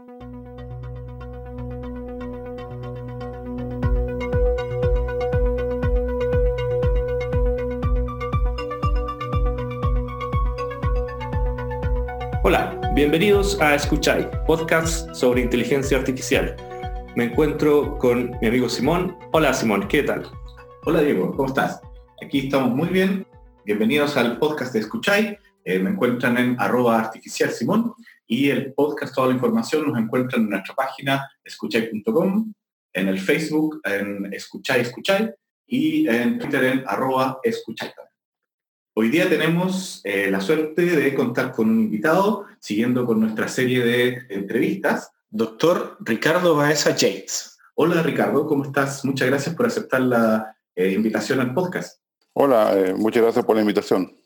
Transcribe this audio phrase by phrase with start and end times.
[0.00, 0.12] Hola,
[12.94, 16.56] bienvenidos a Escucháis, podcast sobre inteligencia artificial.
[17.16, 19.18] Me encuentro con mi amigo Simón.
[19.32, 20.26] Hola Simón, ¿qué tal?
[20.86, 21.82] Hola Diego, ¿cómo estás?
[22.24, 23.26] Aquí estamos muy bien.
[23.66, 25.36] Bienvenidos al podcast de Escucháis.
[25.64, 27.92] Eh, me encuentran en arroba artificial Simón
[28.30, 32.52] y el podcast, toda la información nos encuentran en nuestra página escucháis.com,
[32.92, 35.30] en el Facebook en Escucháis Escucháis
[35.66, 37.92] y en Twitter en arroba escucháis.
[38.94, 43.84] Hoy día tenemos eh, la suerte de contar con un invitado, siguiendo con nuestra serie
[43.84, 47.58] de entrevistas, doctor Ricardo Baeza Yates.
[47.74, 49.04] Hola Ricardo, ¿cómo estás?
[49.04, 52.00] Muchas gracias por aceptar la eh, invitación al podcast.
[52.34, 54.20] Hola, eh, muchas gracias por la invitación.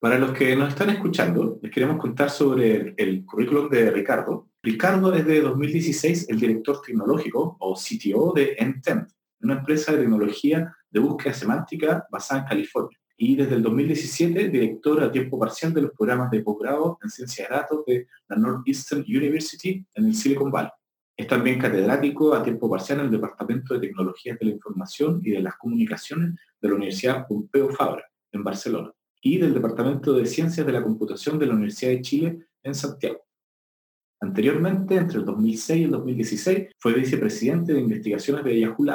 [0.00, 4.48] Para los que nos están escuchando, les queremos contar sobre el currículum de Ricardo.
[4.62, 10.72] Ricardo es de 2016 el director tecnológico o CTO de Entent, una empresa de tecnología
[10.88, 15.82] de búsqueda semántica basada en California y desde el 2017 director a tiempo parcial de
[15.82, 20.52] los programas de posgrado en ciencia de datos de la Northeastern University en el Silicon
[20.52, 20.70] Valley.
[21.16, 25.30] Es también catedrático a tiempo parcial en el Departamento de Tecnologías de la Información y
[25.32, 30.66] de las Comunicaciones de la Universidad Pompeu Fabra, en Barcelona, y del Departamento de Ciencias
[30.66, 33.26] de la Computación de la Universidad de Chile, en Santiago.
[34.20, 38.86] Anteriormente, entre el 2006 y el 2016, fue vicepresidente de investigaciones de Yahoo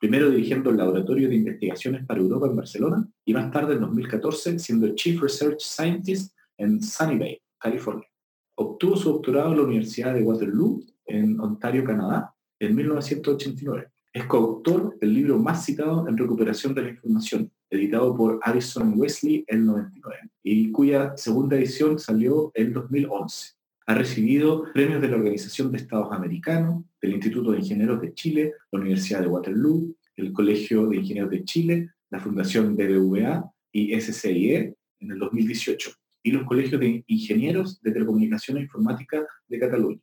[0.00, 4.58] primero dirigiendo el Laboratorio de Investigaciones para Europa en Barcelona y más tarde, en 2014,
[4.58, 8.08] siendo Chief Research Scientist en Sunnyvale, California.
[8.56, 13.91] Obtuvo su doctorado en la Universidad de Waterloo, en Ontario, Canadá, en 1989.
[14.12, 19.42] Es coautor del libro más citado en recuperación de la información, editado por Addison Wesley
[19.46, 23.52] en 99, y cuya segunda edición salió en 2011.
[23.86, 28.52] Ha recibido premios de la Organización de Estados Americanos, del Instituto de Ingenieros de Chile,
[28.70, 34.74] la Universidad de Waterloo, el Colegio de Ingenieros de Chile, la Fundación BBVA y SCIE
[35.00, 35.90] en el 2018,
[36.22, 40.00] y los Colegios de Ingenieros de Telecomunicación e Informática de Cataluña.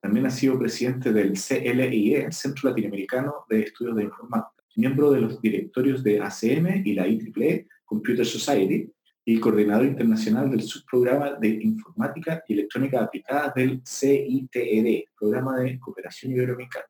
[0.00, 5.40] También ha sido presidente del CLIE, Centro Latinoamericano de Estudios de Informática, miembro de los
[5.40, 8.90] directorios de ACM y la IEEE Computer Society,
[9.24, 16.32] y coordinador internacional del subprograma de Informática y Electrónica Aplicada del CITED, Programa de Cooperación
[16.32, 16.86] Iberoamericana.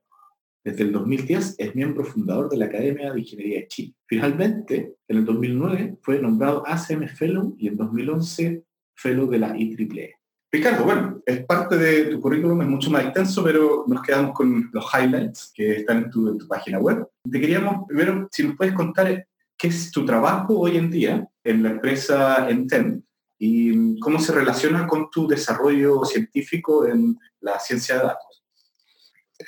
[0.63, 3.95] Desde el 2010 es miembro fundador de la Academia de Ingeniería de Chile.
[4.07, 10.20] Finalmente, en el 2009 fue nombrado ACM Fellow y en 2011 Fellow de la IEEE.
[10.53, 14.69] Ricardo, bueno, es parte de tu currículum, es mucho más extenso, pero nos quedamos con
[14.73, 17.07] los highlights que están en tu, página web.
[17.31, 21.63] Te queríamos, primero, si nos puedes contar qué es tu trabajo hoy en día en
[21.63, 23.07] la empresa Enten
[23.39, 28.30] y cómo se relaciona con tu desarrollo científico en la ciencia de datos.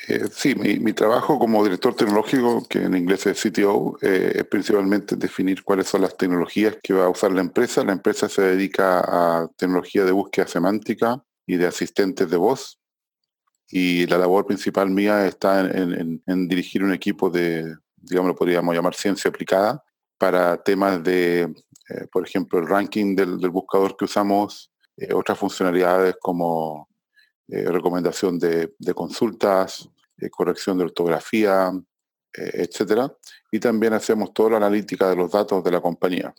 [0.09, 5.17] Eh, sí, mi, trabajo como director tecnológico, que en inglés es CTO, eh, es principalmente
[5.17, 7.85] definir cuáles son las tecnologías que va a usar la empresa.
[7.85, 12.79] La empresa se dedica a tecnología de búsqueda semántica y de asistentes de voz.
[13.69, 18.95] Y la labor principal mía está en, dirigir un equipo de, digamos, lo podríamos llamar
[18.95, 19.83] ciencia aplicada,
[20.19, 24.71] para temas de, eh, por ejemplo, el ranking del, buscador que usamos,
[25.15, 26.87] otras funcionalidades como
[27.49, 29.89] eh, recomendación de, consultas,
[30.31, 31.73] corrección de ortografía,
[32.33, 33.13] etcétera.
[33.51, 36.33] Y también hacemos toda la analítica de los datos de la compañía,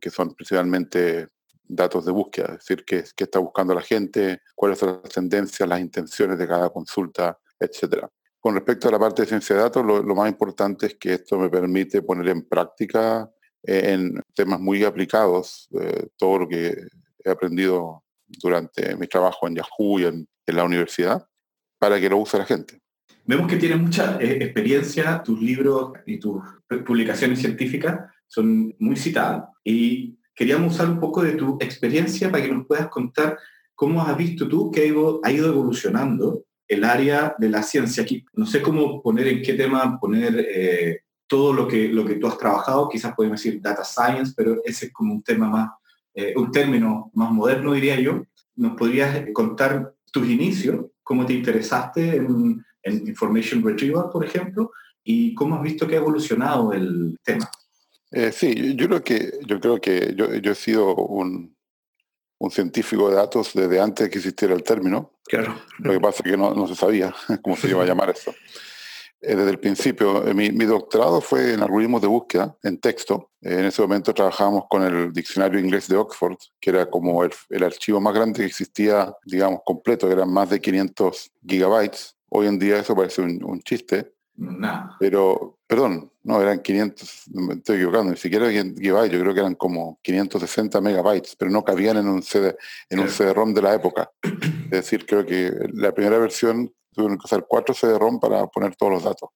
[0.00, 1.28] que son principalmente
[1.70, 5.80] datos de búsqueda, es decir, qué, está buscando la gente, cuáles son las tendencias, las
[5.80, 8.10] intenciones de cada consulta, etcétera.
[8.40, 11.38] Con respecto a la parte de ciencia de datos, lo, más importante es que esto
[11.38, 13.30] me permite poner en práctica
[13.62, 16.74] eh, en temas muy aplicados eh, todo lo que
[17.24, 21.28] he aprendido durante mi trabajo en Yahoo y en, la universidad
[21.78, 22.80] para que lo use la gente.
[23.24, 26.42] Vemos que tienes mucha eh, experiencia, tus libros y tus
[26.84, 32.52] publicaciones científicas son muy citadas y queríamos usar un poco de tu experiencia para que
[32.52, 33.38] nos puedas contar
[33.74, 38.04] cómo has visto tú que ha ido evolucionando el área de la ciencia.
[38.04, 42.14] Aquí no sé cómo poner en qué tema poner eh, todo lo que, lo que
[42.14, 45.70] tú has trabajado, quizás podemos decir data science, pero ese es como un tema más,
[46.14, 48.24] eh, un término más moderno, diría yo.
[48.54, 54.70] ¿Nos podrías contar tus inicios, cómo te interesaste en, Information Retrieval, por ejemplo,
[55.04, 57.50] y cómo has visto que ha evolucionado el tema?
[58.10, 61.54] Eh, sí, yo creo que, yo, creo que yo, yo he sido un,
[62.40, 65.12] un científico de datos desde antes de que existiera el término.
[65.26, 65.54] Claro.
[65.78, 68.34] Lo que pasa es que no, se sabía cómo se iba a llamar eso.
[69.22, 70.26] Eh, desde el principio.
[70.26, 73.30] Eh, mi, doctorado fue en algoritmos de búsqueda, en texto.
[73.42, 77.62] Eh, en ese momento trabajábamos con el diccionario inglés de Oxford, que era como el,
[77.62, 82.16] archivo más grande que existía, digamos, completo, eran más de 500 gigabytes.
[82.30, 84.12] Hoy en día eso parece un, chiste.
[84.98, 89.54] Pero, perdón, no, eran 500, me estoy equivocando, ni siquiera gigabytes, yo creo que eran
[89.54, 92.56] como 560 megabytes, pero no cabían en un CD,
[92.88, 94.10] en un CD-ROM de la época.
[94.22, 98.92] Es decir, creo que la primera versión tuvieron que usar cuatro CD-ROM para poner todos
[98.92, 99.30] los datos.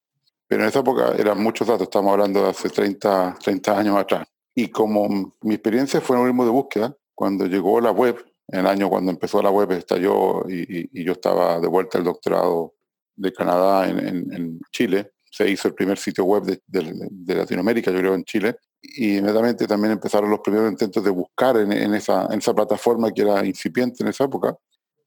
[0.46, 4.28] Pero en esa época eran muchos datos, estamos hablando de hace 30, 30 años atrás.
[4.54, 8.66] Y como mi experiencia fue en un ritmo de búsqueda, cuando llegó la web, el
[8.66, 12.74] año cuando empezó la web estalló y, yo estaba de vuelta al doctorado
[13.16, 18.24] de Canadá en, Chile, se hizo el primer sitio web de, Latinoamérica, yo creo, en
[18.24, 23.10] Chile, y inmediatamente también empezaron los primeros intentos de buscar en, en, esa, esa plataforma
[23.12, 24.56] que era incipiente en esa época.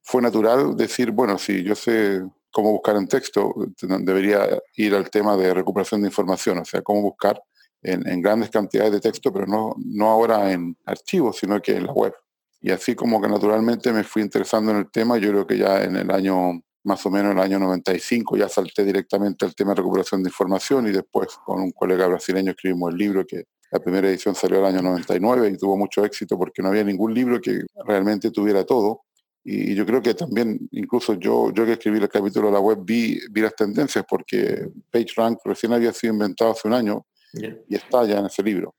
[0.02, 5.38] Fue natural decir, bueno, si yo sé cómo buscar en texto, debería ir al tema
[5.38, 7.42] de recuperación de información, o sea, cómo buscar
[7.82, 11.94] en, grandes cantidades de texto, pero no, no ahora en archivos, sino que en la
[11.94, 12.14] web.
[12.60, 15.84] Y así como que naturalmente me fui interesando en el tema, yo creo que ya
[15.84, 19.72] en el año, más o menos en el año 95, ya salté directamente al tema
[19.72, 23.80] de recuperación de información y después con un colega brasileño escribimos el libro que la
[23.80, 27.40] primera edición salió el año 99 y tuvo mucho éxito porque no había ningún libro
[27.42, 29.02] que realmente tuviera todo.
[29.50, 32.80] Y yo creo que también, incluso yo, yo que escribí el capítulo de la web,
[32.82, 38.04] vi, vi las tendencias porque PageRank recién había sido inventado hace un año y está
[38.04, 38.76] ya en ese libro.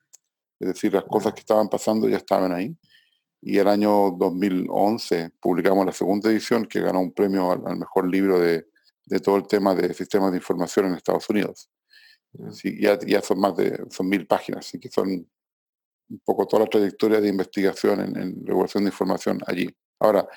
[0.61, 2.77] Es decir, las cosas que estaban pasando ya estaban ahí.
[3.41, 8.39] Y el año 2011 publicamos la segunda edición que ganó un premio al, mejor libro
[8.39, 8.67] de,
[9.07, 11.71] de, todo el tema de sistemas de información en Estados Unidos.
[12.51, 16.65] Sí, ya, ya son más de son mil páginas, así que son un poco toda
[16.65, 19.75] la trayectoria de investigación en, en regulación de información allí.
[20.01, 20.29] Ahora,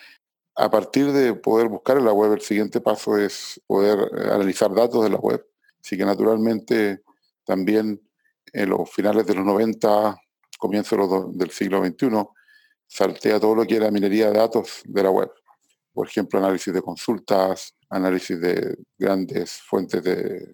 [0.62, 4.72] a partir de poder buscar en la web, el siguiente paso es poder eh, analizar
[4.72, 5.44] datos de la web.
[5.84, 7.02] Así que naturalmente
[7.44, 8.00] también
[8.54, 10.16] en los finales de los 90,
[10.60, 12.10] comienzos del siglo XXI,
[12.86, 15.32] saltea todo lo que era minería de datos de la web.
[15.94, 20.54] Por ejemplo, análisis de consultas, análisis de grandes fuentes de,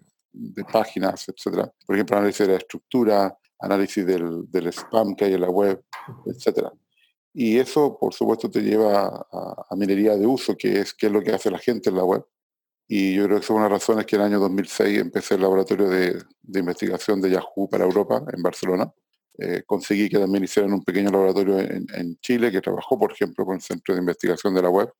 [0.72, 1.68] páginas, etc.
[1.84, 5.84] Por ejemplo, análisis de la estructura, análisis del, del spam que hay en la web,
[6.24, 6.72] etcétera.
[7.40, 11.22] Y eso, por supuesto, te lleva a, minería de uso, que es, que es lo
[11.22, 12.24] que hace la gente en la web.
[12.88, 15.42] Y yo creo que son una razón es que en el año 2006 empecé el
[15.42, 18.92] laboratorio de, de investigación de Yahoo para Europa, en Barcelona.
[19.38, 23.54] Eh, conseguí que también hicieran un pequeño laboratorio en, Chile, que trabajó, por ejemplo, con
[23.54, 24.92] el Centro de Investigación de la Web,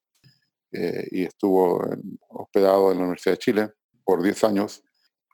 [0.71, 1.85] eh, y estuvo
[2.29, 3.71] hospedado en la Universidad de Chile
[4.05, 4.85] por 10 años.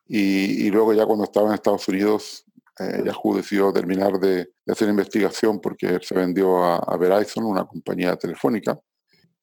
[0.07, 2.47] Y, luego ya cuando estaba en Estados Unidos
[2.79, 8.79] eh, Yahoo decidió terminar de, hacer investigación porque se vendió a, Verizon, una compañía telefónica.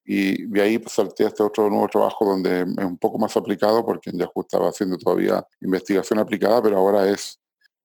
[0.04, 3.36] Y de ahí pues, salté a este otro nuevo trabajo donde es un poco más
[3.38, 7.39] aplicado porque en Yahoo estaba haciendo todavía investigación aplicada, pero ahora es,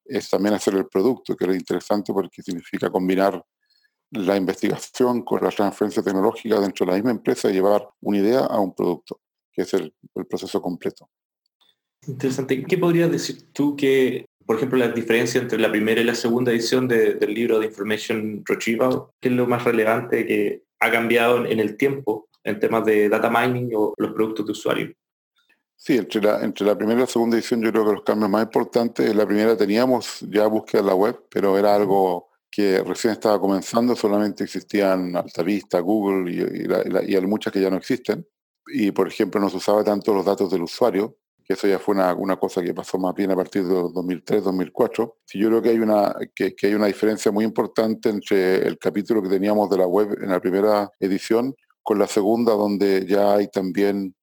[0.05, 3.45] es también hacer el producto, que es interesante porque significa combinar
[4.13, 8.41] la investigación con la transferencia tecnológica dentro de la misma empresa y llevar una idea
[8.41, 9.21] a un producto,
[9.53, 11.09] que es el, el proceso completo.
[12.07, 12.65] Interesante.
[12.65, 16.53] ¿Qué podrías decir tú que por ejemplo, la diferencia entre la primera y la segunda
[16.53, 21.59] edición del libro de Information Retrieval, ¿qué es lo más relevante que ha cambiado en,
[21.59, 24.95] el tiempo en temas de data mining o los productos de usuario.
[25.75, 28.31] Sí, entre la, entre la primera y la segunda edición yo creo que los cambios
[28.31, 32.83] más importantes, en la primera teníamos ya búsqueda en la web, pero era algo que
[32.83, 38.27] recién estaba comenzando, solamente existían Altavista, Google y, y hay muchas que ya no existen.
[38.69, 41.95] Y por ejemplo no se usaba tanto los datos del usuario, que eso ya fue
[41.95, 45.15] una, cosa que pasó más bien a partir de 2003-2004.
[45.25, 49.23] Sí, yo creo que hay, una, que, hay una diferencia muy importante entre el capítulo
[49.23, 51.55] que teníamos de la web en la primera edición
[51.85, 54.17] con la segunda, donde ya hay también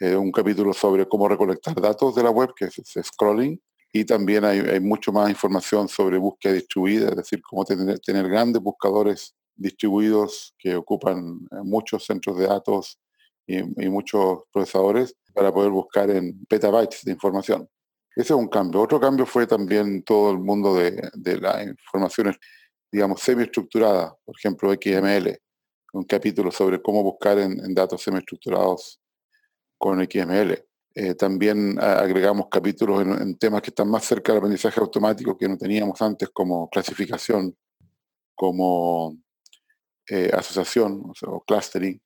[0.00, 3.60] eh, un capítulo sobre cómo recolectar datos de la web, que es, scrolling,
[3.92, 8.60] y también hay, mucho más información sobre búsqueda distribuida, es decir, cómo tener, tener grandes
[8.60, 12.98] buscadores distribuidos que ocupan eh, muchos centros de datos
[13.46, 17.68] y, muchos procesadores para poder buscar en petabytes de información.
[18.16, 18.80] Ese es un cambio.
[18.80, 22.36] Otro cambio fue también todo el mundo de, de las informaciones,
[22.90, 25.36] digamos, semiestructuradas, por ejemplo, XML,
[25.94, 29.00] un capítulo sobre cómo buscar en, datos semiestructurados
[29.78, 30.64] con XML.
[30.96, 35.56] Eh, también agregamos capítulos en, temas que están más cerca del aprendizaje automático que no
[35.56, 37.56] teníamos antes, como clasificación,
[38.34, 39.16] como
[40.08, 42.00] eh, asociación o clustering,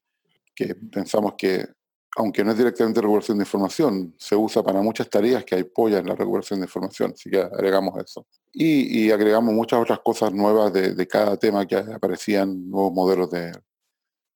[0.58, 1.66] que pensamos que
[2.16, 6.16] aunque no es directamente recuperación de información, se usa para muchas tareas que apoyan la
[6.16, 8.26] recuperación de información, así que agregamos eso.
[8.52, 13.52] Y, agregamos muchas otras cosas nuevas de, cada tema que aparecían, nuevos modelos de,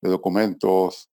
[0.01, 1.11] documentos,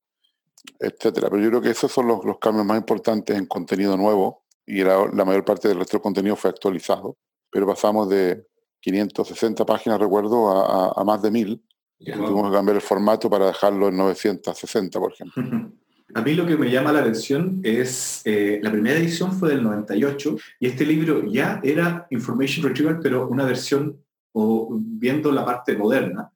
[0.79, 1.29] etcétera.
[1.31, 4.43] Pero yo creo que esos son los, cambios más importantes en contenido nuevo.
[4.67, 7.17] y la, mayor parte del resto del contenido fue actualizado,
[7.49, 8.45] pero pasamos de
[8.81, 11.65] 560 páginas, recuerdo, a, más de 1000.
[11.99, 15.43] Tuvimos que cambiar el formato para dejarlo en 960, por ejemplo.
[16.15, 19.61] A mí lo que me llama la atención es, eh, la primera edición fue del
[19.61, 25.77] 98 y este libro ya era Information Retrieval, pero una versión o viendo la parte
[25.77, 26.31] moderna,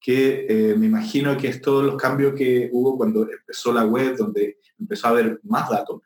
[0.00, 4.16] que eh, me imagino que es todos los cambios que hubo cuando empezó la web,
[4.16, 6.00] donde empezó a haber más datos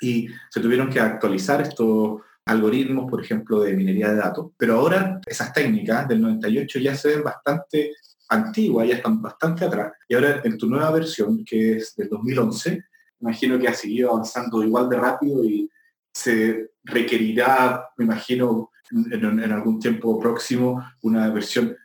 [0.00, 4.52] y se tuvieron que actualizar estos algoritmos, por ejemplo, de minería de datos.
[4.56, 7.92] Pero ahora esas técnicas del 98 ya se ven bastante
[8.28, 9.92] antiguas, ya están bastante atrás.
[10.08, 12.84] Y ahora en tu nueva versión, que es del 2011,
[13.20, 15.70] imagino que ha seguido avanzando igual de rápido y
[16.12, 21.76] se requerirá, me imagino, en, algún tiempo próximo, una versión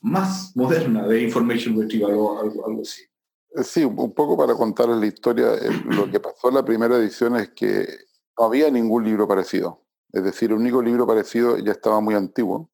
[0.00, 3.02] más moderna de Information Retrieval o algo, algo así.
[3.62, 7.36] Sí, un poco para contarles la historia, eh, lo que pasó en la primera edición
[7.36, 7.86] es que
[8.38, 9.84] no había ningún libro parecido.
[10.12, 12.70] Es decir, el único libro parecido ya estaba muy antiguo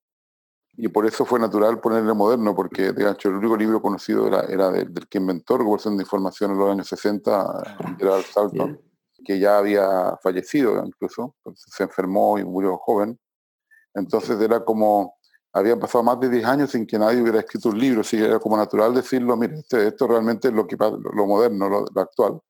[0.83, 4.41] y por eso fue natural ponerle moderno, porque de hecho el único libro conocido era,
[4.43, 8.81] era del que inventó Recuperación de Información en los años 60, Gerald Salton,
[9.23, 13.19] que ya había fallecido incluso, se enfermó y murió joven.
[13.95, 15.19] Entonces era como
[15.53, 18.39] habían pasado más de 10 años sin que nadie hubiera escrito un libro, así era
[18.39, 22.41] como natural decirlo, mire, este, esto realmente es lo, que, lo moderno, lo, actual.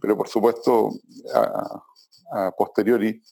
[0.00, 0.90] Pero por supuesto,
[1.34, 3.22] a, posteriori,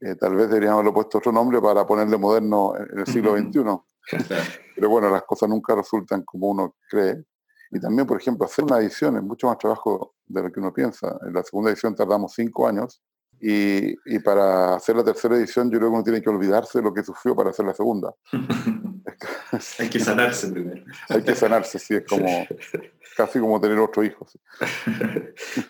[0.00, 3.60] eh, tal vez deberíamos haberlo puesto otro nombre para ponerle moderno en el siglo XXI.
[4.74, 7.24] Pero bueno, las cosas nunca resultan como uno cree.
[7.70, 10.72] Y también, por ejemplo, hacer una edición es mucho más trabajo de lo que uno
[10.72, 11.18] piensa.
[11.26, 13.02] En la segunda edición tardamos cinco años
[13.40, 16.92] y, para hacer la tercera edición yo creo que uno tiene que olvidarse de lo
[16.92, 18.14] que sufrió para hacer la segunda.
[19.78, 20.84] Hay que sanarse primero.
[21.08, 22.26] Hay que sanarse, sí, es como
[23.16, 24.26] casi como tener otro hijo.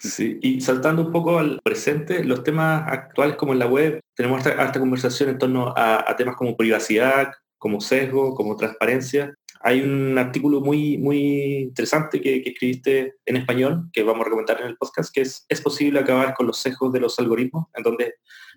[0.01, 0.39] Sí.
[0.43, 4.73] y saltando un poco al presente, los temas actuales como en la web, tenemos esta,
[4.73, 9.35] conversación en torno a temas como privacidad, como sesgo, como transparencia.
[9.61, 14.69] Hay un artículo muy, muy interesante que, escribiste en español, que vamos a recomendar en
[14.69, 17.67] el podcast, que es ¿Es posible acabar con los sesgos de los algoritmos?
[17.75, 18.15] En donde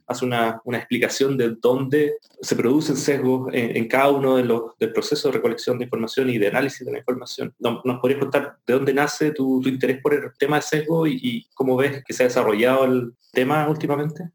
[0.07, 5.29] hace una, explicación de dónde se producen sesgos en, cada uno de los, del proceso
[5.29, 7.53] de recolección de información y de análisis de la información.
[7.59, 11.77] ¿Nos podrías contar de dónde nace tu, interés por el tema de sesgo y cómo
[11.77, 14.31] ves que se ha desarrollado el tema últimamente?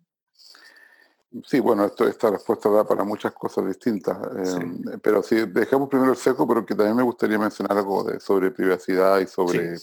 [1.44, 6.12] Sí, bueno, esto, esta respuesta da para muchas cosas distintas, eh, pero si dejamos primero
[6.12, 9.76] el seco, pero que también me gustaría mencionar algo de, sobre privacidad y sobre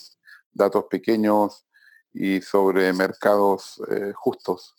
[0.52, 1.66] datos pequeños
[2.14, 4.76] y sobre mercados eh, justos.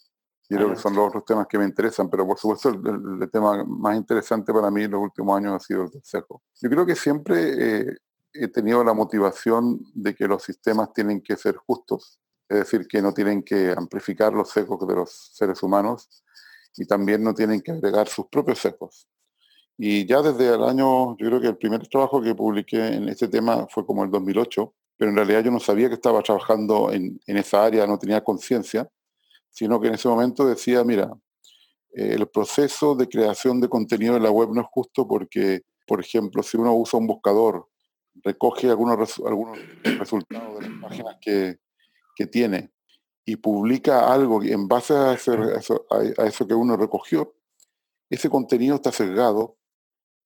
[0.49, 3.65] Yo creo que son los otros temas que me interesan, pero por supuesto el, tema
[3.65, 6.43] más interesante para mí en los últimos años ha sido el del seco.
[6.61, 7.97] Yo creo que siempre eh,
[8.33, 13.01] he tenido la motivación de que los sistemas tienen que ser justos, es decir, que
[13.01, 16.25] no tienen que amplificar los secos de los seres humanos,
[16.77, 19.09] y también no tienen que agregar sus propios secos.
[19.77, 23.29] Y ya desde el año, yo creo que el primer trabajo que publiqué en este
[23.29, 27.21] tema fue como el 2008, pero en realidad yo no sabía que estaba trabajando en,
[27.27, 28.89] esa área, no tenía conciencia,
[29.51, 31.13] sino que en ese momento decía, mira,
[31.95, 36.01] eh, el proceso de creación de contenido en la web no es justo porque, por
[36.01, 37.69] ejemplo, si uno usa un buscador,
[38.23, 39.59] recoge algunos, algunos
[39.99, 41.57] resultados de las páginas que,
[42.15, 42.74] que tiene,
[43.25, 47.35] y publica algo en base a, eso, a, eso, que uno recogió,
[48.11, 49.57] ese contenido está sesgado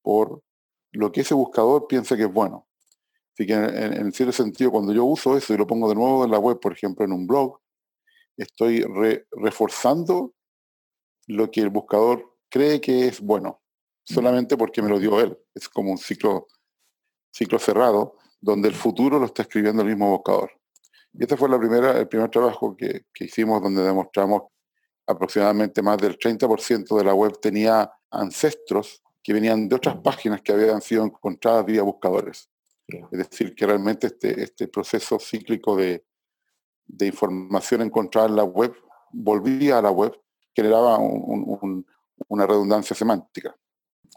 [0.02, 0.42] por
[0.92, 2.66] lo que ese buscador piensa que es bueno.
[3.34, 6.30] Así que en, cierto sentido, cuando yo uso eso y lo pongo de nuevo en
[6.30, 7.60] la web, por ejemplo, en un blog,
[8.36, 8.84] estoy
[9.30, 10.34] reforzando
[11.28, 13.62] lo que el buscador cree que es bueno,
[14.04, 15.38] solamente porque me lo dio él.
[15.54, 16.48] Es como un ciclo,
[17.30, 20.57] ciclo cerrado, donde el futuro lo está escribiendo el mismo buscador.
[21.12, 24.42] Y este fue la primera, el primer trabajo que, hicimos donde demostramos
[25.06, 30.52] aproximadamente más del 30% de la web tenía ancestros que venían de otras páginas que
[30.52, 32.50] habían sido encontradas vía buscadores.
[32.86, 36.04] Es decir, que realmente este, este proceso cíclico de,
[37.00, 38.74] información encontrada en la web
[39.12, 40.18] volvía a la web,
[40.54, 43.54] generaba una redundancia semántica.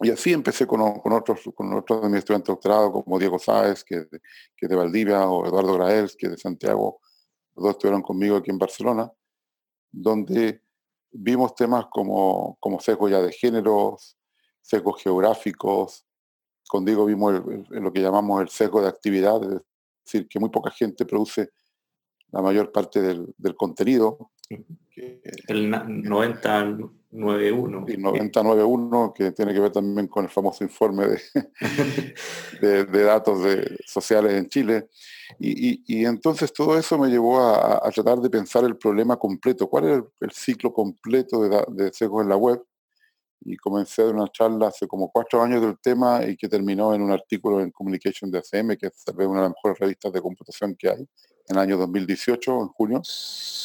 [0.03, 3.83] Y así empecé con, otros, con otros de mis estudiantes de doctorado, como Diego Sáez,
[3.83, 6.99] que, que es de Valdivia, o Eduardo Graels, que es de Santiago.
[7.55, 9.11] Los dos estuvieron conmigo aquí en Barcelona,
[9.91, 10.63] donde
[11.11, 14.17] vimos temas como, como ya de géneros,
[14.61, 16.05] sesgos geográficos.
[16.67, 19.61] Con Diego vimos lo que llamamos el sesgo de actividad, es
[20.05, 21.49] decir, que muy poca gente produce
[22.31, 24.31] la mayor parte del, del contenido.
[24.95, 26.77] El 90,
[27.11, 27.85] 9091.
[27.87, 31.19] Y 9091, que tiene que ver también con el famoso informe de,
[32.85, 34.89] de, datos de, sociales en Chile.
[35.39, 39.67] Y, y, entonces todo eso me llevó a, a, tratar de pensar el problema completo.
[39.67, 42.63] ¿Cuál es el, ciclo completo de, de sesgos en la web?
[43.43, 46.93] Y comencé a dar una charla hace como cuatro años del tema y que terminó
[46.93, 49.79] en un artículo en Communication de ACM, que es tal vez una de las mejores
[49.79, 51.07] revistas de computación que hay
[51.47, 53.01] en el año 2018, en junio,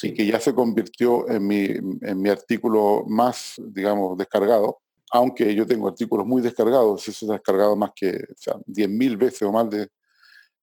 [0.03, 4.79] y que ya se convirtió en mi, en mi artículo más, digamos, descargado,
[5.11, 9.17] aunque yo tengo artículos muy descargados, eso se ha descargado más que o sea, 10.000
[9.17, 9.89] veces o más de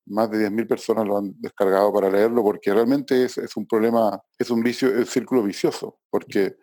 [0.06, 4.22] más de 10.000 personas lo han descargado para leerlo, porque realmente es, es un problema,
[4.38, 6.58] es un vicio, es círculo vicioso, porque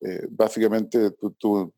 [0.00, 1.74] eh, básicamente tú, tú,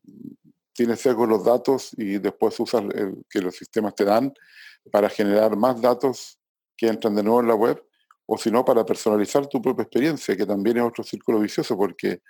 [0.73, 4.31] tienes sesgo en los datos y después usas el que los sistemas te dan
[4.91, 6.39] para generar más datos
[6.77, 7.83] que entran de nuevo en la web
[8.27, 12.21] o si no, para personalizar tu propia experiencia, que también es otro círculo vicioso, porque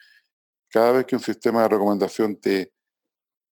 [0.70, 2.72] cada vez que un sistema de recomendación te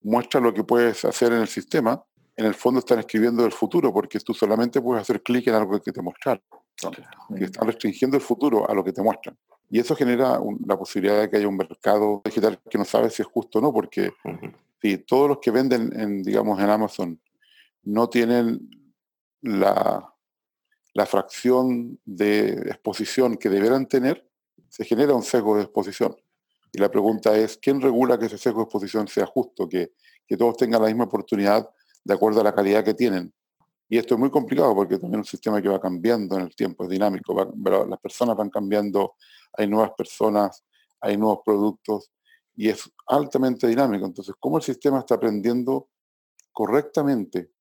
[0.02, 2.06] muestra lo que puedes hacer en el sistema,
[2.38, 5.82] en el fondo están escribiendo el futuro, porque tú solamente puedes hacer clic en algo
[5.82, 6.40] que te muestran.
[7.36, 9.38] Que están restringiendo el futuro a lo que te muestran.
[9.70, 13.24] Y eso genera la posibilidad de que haya un mercado digital que no sabe si
[13.24, 14.12] es justo o no, porque
[14.82, 17.20] si todos los que venden, en, digamos, en Amazon
[17.84, 18.70] no tienen
[19.42, 20.15] la
[20.96, 24.26] la fracción de exposición que deberán tener,
[24.70, 26.16] se genera un sesgo de exposición.
[26.72, 29.92] Y la pregunta es, ¿quién regula que ese sesgo de exposición sea justo, que,
[30.26, 31.70] que todos tengan la misma oportunidad
[32.02, 33.34] de acuerdo a la calidad que tienen?
[33.90, 36.56] Y esto es muy complicado porque también es un sistema que va cambiando en el
[36.56, 37.54] tiempo, es dinámico,
[37.90, 39.16] las personas van cambiando,
[39.52, 40.64] hay nuevas personas,
[41.02, 42.10] hay nuevos productos
[42.56, 44.06] y es altamente dinámico.
[44.06, 45.90] Entonces, ¿cómo el sistema está aprendiendo
[46.54, 47.52] correctamente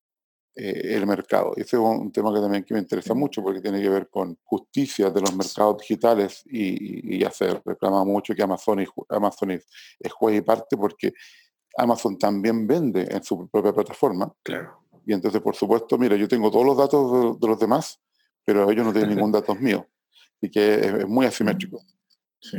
[0.56, 1.52] eh, el mercado.
[1.56, 4.38] Ese es un tema que también que me interesa mucho porque tiene que ver con
[4.44, 9.66] justicia de los mercados digitales y, ya se reclama mucho que Amazon, y, Amazon es,
[10.12, 11.12] juez y parte porque
[11.76, 14.32] Amazon también vende en su propia plataforma.
[14.44, 14.84] Claro.
[15.04, 18.00] Y entonces, por supuesto, mira, yo tengo todos los datos de, los demás,
[18.44, 19.88] pero ellos no tienen ningún dato mío.
[20.40, 21.82] Y que es, muy asimétrico.
[22.40, 22.58] Sí.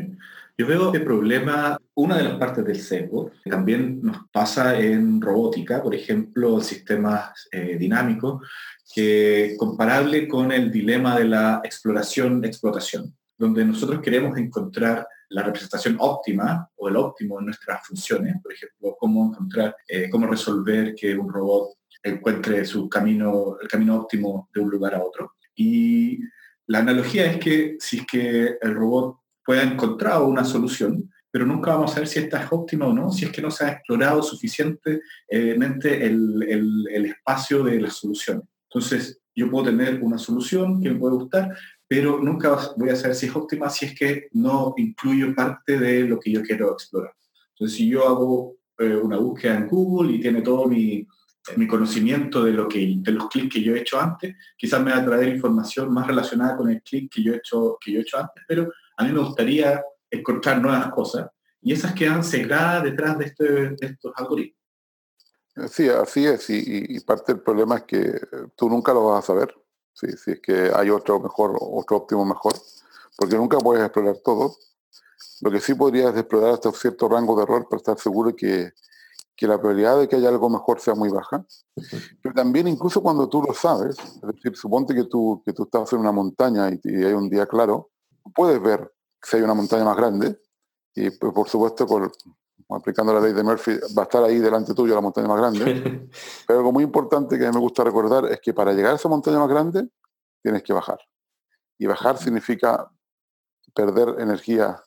[0.58, 5.84] Yo veo este problema, una de las partes del sesgo, también nos pasa en robótica,
[5.84, 8.42] por ejemplo, sistemas eh, dinámicos,
[8.94, 16.70] que comparable con el dilema de la exploración-explotación, donde nosotros queremos encontrar la representación óptima
[16.78, 21.34] o el óptimo en nuestras funciones, por ejemplo, cómo encontrar, eh, cómo resolver que un
[21.34, 25.34] robot encuentre su camino, el camino óptimo de un lugar a otro.
[25.54, 26.20] Y
[26.68, 31.76] la analogía es que si es que el robot pueda encontrar una solución, pero nunca
[31.76, 33.72] vamos a ver si esta es óptima o no, si es que no se ha
[33.74, 36.44] explorado suficientemente el,
[36.90, 38.44] el, espacio de las soluciones.
[38.70, 41.56] Entonces, yo puedo tener una solución que me puede gustar,
[41.88, 46.02] pero nunca voy a saber si es óptima si es que no incluyo parte de
[46.02, 47.14] lo que yo quiero explorar.
[47.50, 51.06] Entonces, si yo hago eh, una búsqueda en Google y tiene todo mi,
[51.58, 54.92] mi conocimiento de, lo que, de los clics que yo he hecho antes, quizás me
[54.92, 58.00] va a traer información más relacionada con el clic que yo he hecho, que yo
[58.00, 61.30] he hecho antes, pero a mí me gustaría encontrar nuevas cosas
[61.62, 64.62] y esas quedan cegadas detrás de, este, estos algoritmos.
[65.72, 68.22] Sí, así es, y, parte del problema es que
[68.56, 69.56] tú nunca lo vas a saber,
[69.94, 72.54] si, si es que hay otro mejor, otro óptimo mejor,
[73.18, 74.58] porque nunca puedes explorar todo.
[75.42, 78.36] Lo que sí podrías es explorar hasta un cierto rango de error para estar seguro
[78.36, 78.74] que,
[79.36, 81.46] que la probabilidad de que haya algo mejor sea muy baja.
[82.22, 85.92] Pero también incluso cuando tú lo sabes, es decir, suponte que tú, que tú estás
[85.94, 87.92] en una montaña y hay un día claro,
[88.36, 90.40] puedes ver si hay una montaña más grande
[90.94, 91.88] y pues, por supuesto
[92.70, 96.10] aplicando la ley de Murphy va a estar ahí delante tuyo la montaña más grande.
[96.48, 99.40] Pero algo muy importante que me gusta recordar es que para llegar a esa montaña
[99.40, 99.90] más grande
[100.42, 101.00] tienes que bajar.
[101.78, 102.92] Y bajar significa
[103.74, 104.82] perder energía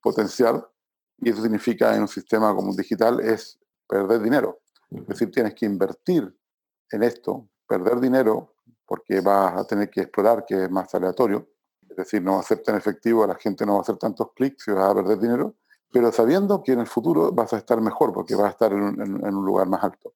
[0.00, 0.66] potencial
[1.18, 4.60] y eso significa en un sistema como un digital es perder dinero.
[4.90, 6.36] Es decir, tienes que invertir
[6.90, 11.48] en esto, perder dinero porque vas a tener que explorar, que es más aleatorio,
[11.92, 14.28] es decir, no va a ser tan efectivo, la gente no va a hacer tantos
[14.34, 15.56] clics y vas a perder dinero,
[15.92, 19.34] pero sabiendo que en el futuro vas a estar mejor porque vas a estar en,
[19.34, 20.14] un lugar más alto.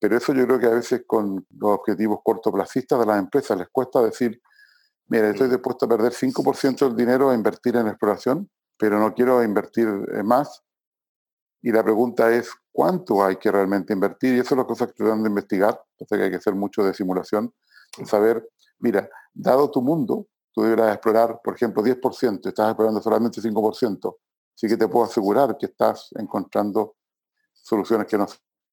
[0.00, 3.68] Pero eso yo creo que a veces con los objetivos cortoplacistas de las empresas les
[3.68, 4.40] cuesta decir,
[5.08, 9.42] mira, estoy dispuesto a perder 5% del dinero a invertir en exploración, pero no quiero
[9.42, 9.88] invertir
[10.24, 10.62] más.
[11.60, 14.36] Y la pregunta es, ¿cuánto hay que realmente invertir?
[14.36, 16.84] Y eso es lo que estoy tratando de investigar, entonces que hay que hacer mucho
[16.84, 17.52] de simulación,
[18.06, 18.48] saber,
[18.78, 24.16] mira, dado tu mundo, tú deberás explorar, por ejemplo, 10%, estás explorando solamente 5%,
[24.56, 26.96] sí que te puedo asegurar que estás encontrando
[27.52, 28.26] soluciones que no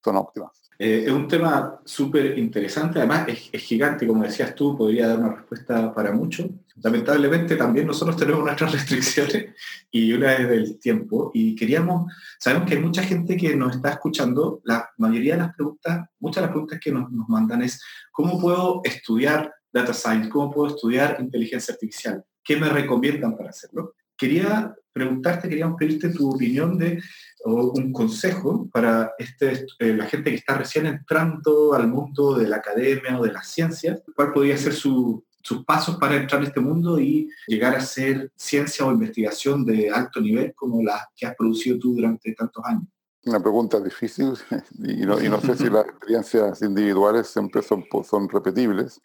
[0.03, 0.71] son óptimas.
[0.79, 5.35] Eh, es un tema súper interesante, además es, gigante, como decías tú, podría dar una
[5.35, 6.49] respuesta para mucho.
[6.81, 9.53] Lamentablemente también nosotros tenemos nuestras restricciones
[9.91, 11.29] y una es del tiempo.
[11.35, 15.55] Y queríamos, sabemos que hay mucha gente que nos está escuchando, la mayoría de las
[15.55, 17.79] preguntas, muchas de las preguntas que nos, nos mandan es,
[18.11, 20.29] ¿cómo puedo estudiar data science?
[20.29, 22.23] ¿Cómo puedo estudiar inteligencia artificial?
[22.43, 23.93] ¿Qué me recomiendan para hacerlo?
[24.17, 27.01] Quería preguntarte, queríamos pedirte tu opinión de
[27.43, 32.47] o un consejo para este, eh, la gente que está recién entrando al mundo de
[32.47, 35.21] la academia o de la ciencia, cuál podría ser sus
[35.67, 40.21] pasos para entrar en este mundo y llegar a hacer ciencia o investigación de alto
[40.21, 42.87] nivel como la que has producido tú durante tantos años.
[43.25, 44.33] Una pregunta difícil
[44.79, 49.01] y no, y no sé si las experiencias individuales siempre son, son repetibles,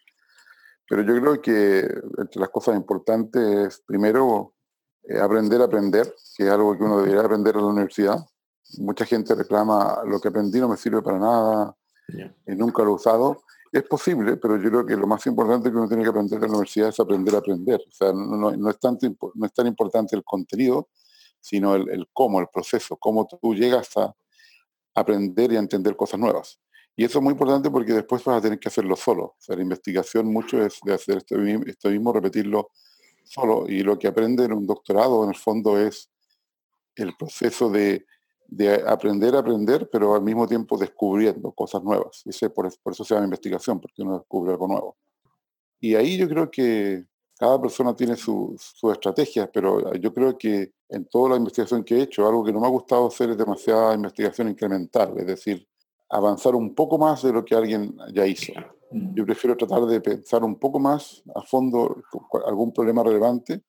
[0.91, 1.79] pero yo creo que
[2.17, 4.55] entre las cosas importantes es primero
[5.03, 8.17] eh, aprender a aprender, que es algo que uno debería aprender en la universidad.
[8.79, 11.77] Mucha gente reclama, lo que aprendí no me sirve para nada,
[12.45, 13.43] y nunca lo he usado.
[13.71, 16.41] Es posible, pero yo creo que lo más importante que uno tiene que aprender en
[16.41, 17.79] la universidad es aprender a aprender.
[17.87, 20.89] O sea, no, no es, tanto, no es tan importante el contenido,
[21.39, 24.13] sino el, el, cómo, el proceso, cómo tú llegas a
[24.93, 26.59] aprender y a entender cosas nuevas.
[26.95, 29.23] Y eso es muy importante porque después vas a tener que hacerlo solo.
[29.23, 32.71] O sea, la investigación mucho es de hacer esto, esto mismo, repetirlo
[33.23, 33.65] solo.
[33.67, 36.09] Y lo que aprende en un doctorado, en el fondo, es
[36.95, 38.05] el proceso de,
[38.85, 42.23] aprender a aprender, pero al mismo tiempo descubriendo cosas nuevas.
[42.25, 44.97] Y por, eso se llama investigación, porque uno descubre algo nuevo.
[45.79, 47.05] Y ahí yo creo que
[47.39, 52.01] cada persona tiene sus estrategias, pero yo creo que en toda la investigación que he
[52.03, 55.67] hecho, algo que no me ha gustado hacer es demasiada investigación incremental, es decir,
[56.11, 58.53] avanzar un poco más de lo que alguien ya hizo.
[58.91, 59.15] Mm.
[59.15, 62.03] Yo prefiero tratar de pensar un poco más a fondo
[62.45, 63.63] algún problema relevante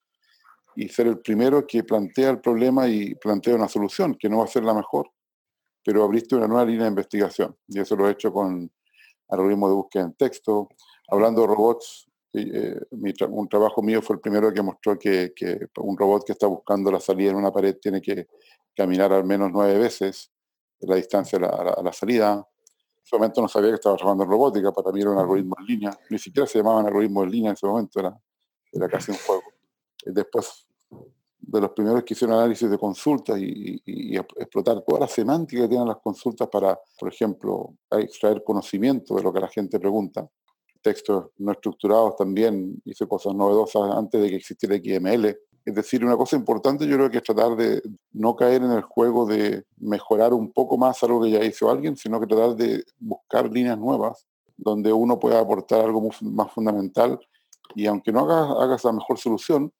[0.74, 4.44] y ser el primero que plantea el problema y plantea una solución, que no va
[4.44, 5.11] a ser la mejor,
[5.85, 7.57] pero abriste una nueva línea de investigación.
[7.68, 8.70] Y eso lo he hecho con
[9.28, 10.68] algoritmos de búsqueda en texto.
[11.09, 12.81] Hablando de robots, eh,
[13.28, 16.90] un trabajo mío fue el primero que mostró que, que, un robot que está buscando
[16.90, 18.26] la salida en una pared tiene que
[18.74, 20.33] caminar al menos nueve veces
[20.83, 22.33] la distancia a la, salida.
[22.33, 25.55] En ese momento no sabía que estaba trabajando en robótica, para mí era un algoritmo
[25.59, 25.99] en línea.
[26.11, 28.16] Ni siquiera se llamaban algoritmos en línea en ese momento, era,
[28.73, 29.42] era casi un juego.
[30.05, 30.66] Después
[31.42, 33.83] de los primeros que hicieron análisis de consultas y,
[34.16, 39.33] explotar toda la semántica que tienen las consultas para, por ejemplo, extraer conocimiento de lo
[39.33, 40.29] que la gente pregunta.
[40.81, 45.37] Textos no estructurados también, hice cosas novedosas antes de que existiera XML.
[45.64, 48.83] Es decir, una cosa importante yo creo que es tratar de no caer en el
[48.83, 52.85] juego de mejorar un poco más algo que ya hizo alguien, sino que tratar de
[52.98, 57.18] buscar líneas nuevas donde uno pueda aportar algo más fundamental
[57.75, 59.72] y aunque no hagas, hagas la mejor solución,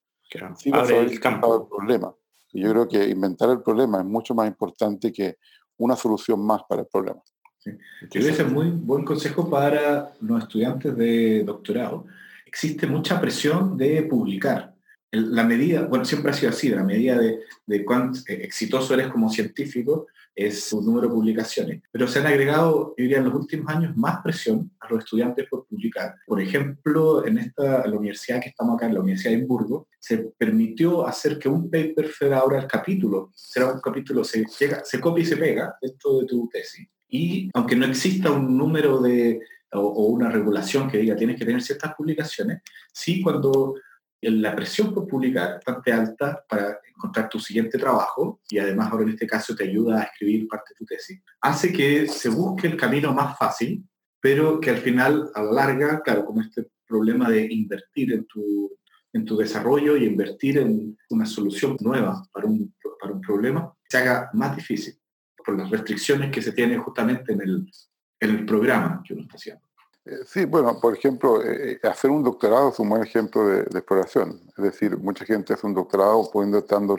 [0.57, 2.13] sí vas a el campo del problema.
[2.51, 5.37] Y yo creo que inventar el problema es mucho más importante que
[5.77, 7.21] una solución más para el problema.
[7.59, 7.71] Sí.
[8.09, 12.05] Creo que es muy buen consejo para los estudiantes de doctorado.
[12.45, 14.72] Existe mucha presión de publicar
[15.13, 19.29] la medida, bueno, siempre ha sido así, la medida de, cuán eh, exitoso eres como
[19.29, 21.83] científico es su número de publicaciones.
[21.91, 25.47] Pero se han agregado, yo diría, en los últimos años más presión a los estudiantes
[25.47, 26.15] por publicar.
[26.25, 30.17] Por ejemplo, en esta, la universidad que estamos acá, en la Universidad de Edimburgo, se
[30.35, 33.31] permitió hacer que un paper fuera ahora el capítulo.
[33.35, 36.87] Será un capítulo, se, llega, se copia y se pega dentro de tu tesis.
[37.07, 39.39] Y aunque no exista un número de,
[39.73, 43.75] o, o una regulación que diga tienes que tener ciertas publicaciones, sí cuando
[44.31, 49.03] la presión por publicar es bastante alta para encontrar tu siguiente trabajo y además ahora
[49.03, 51.21] en este caso te ayuda a escribir parte de tu tesis.
[51.41, 53.83] Hace que se busque el camino más fácil,
[54.19, 58.71] pero que al final, a la larga, claro, como este problema de invertir en tu,
[59.11, 63.97] en tu desarrollo y invertir en una solución nueva para un, para un problema, se
[63.97, 64.95] haga más difícil
[65.43, 67.69] por las restricciones que se tienen justamente en el,
[68.19, 69.67] en el programa que uno está haciendo.
[70.05, 73.61] Eh, sí, bueno, por ejemplo, eh, eh, hacer un doctorado es un buen ejemplo de,
[73.61, 74.41] exploración.
[74.57, 76.97] Es decir, mucha gente hace un doctorado pudiendo estando,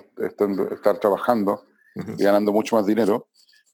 [0.75, 3.29] estar trabajando y ganando mucho más dinero,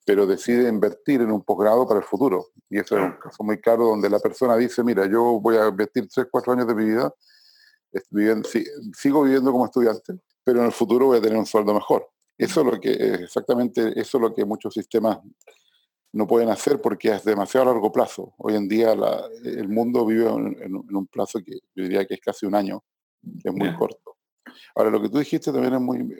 [0.04, 2.48] pero decide invertir en un posgrado para el futuro.
[2.68, 5.68] Y eso es un caso muy claro donde la persona dice, mira, yo voy a
[5.68, 7.14] invertir 3, 4 años de mi vida,
[8.94, 12.08] sigo viviendo como estudiante, pero en el futuro voy a tener un sueldo mejor.
[12.36, 15.18] Eso es lo que, exactamente, eso es lo que muchos sistemas
[16.12, 18.34] no pueden hacer porque es demasiado largo plazo.
[18.38, 18.92] Hoy en día
[19.44, 22.82] el mundo vive en, un plazo que yo diría que es casi un año,
[23.22, 24.16] que es muy corto.
[24.74, 26.16] Ahora, lo que tú dijiste también es muy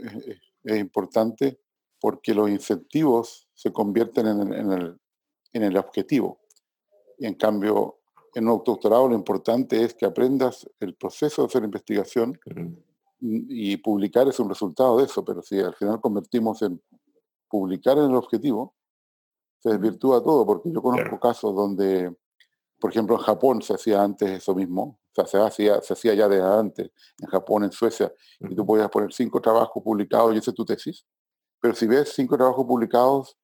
[0.65, 1.61] es, importante
[2.01, 4.99] porque los incentivos se convierten en, el,
[5.53, 6.41] en el objetivo.
[7.19, 8.01] Y en cambio,
[8.35, 12.39] en un doctorado lo importante es que aprendas el proceso de hacer investigación
[13.21, 16.81] y publicar es un resultado de eso, pero si al final convertimos en
[17.49, 18.75] publicar en el objetivo,
[19.61, 22.15] se desvirtúa todo, porque yo conozco casos donde,
[22.81, 26.15] por ejemplo, en Japón se hacía antes eso mismo, o sea, se hacía, se hacía
[26.15, 30.39] ya desde antes, en Japón, en Suecia, y tú podías poner cinco trabajos publicados y
[30.39, 31.05] esa es tu tesis.
[31.61, 33.37] Pero si ves cinco trabajos publicados,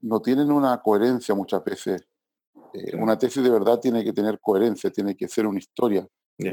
[0.00, 2.06] no tienen una coherencia muchas veces.
[2.74, 6.06] Eh, una tesis de verdad tiene que tener coherencia, tiene que ser una historia,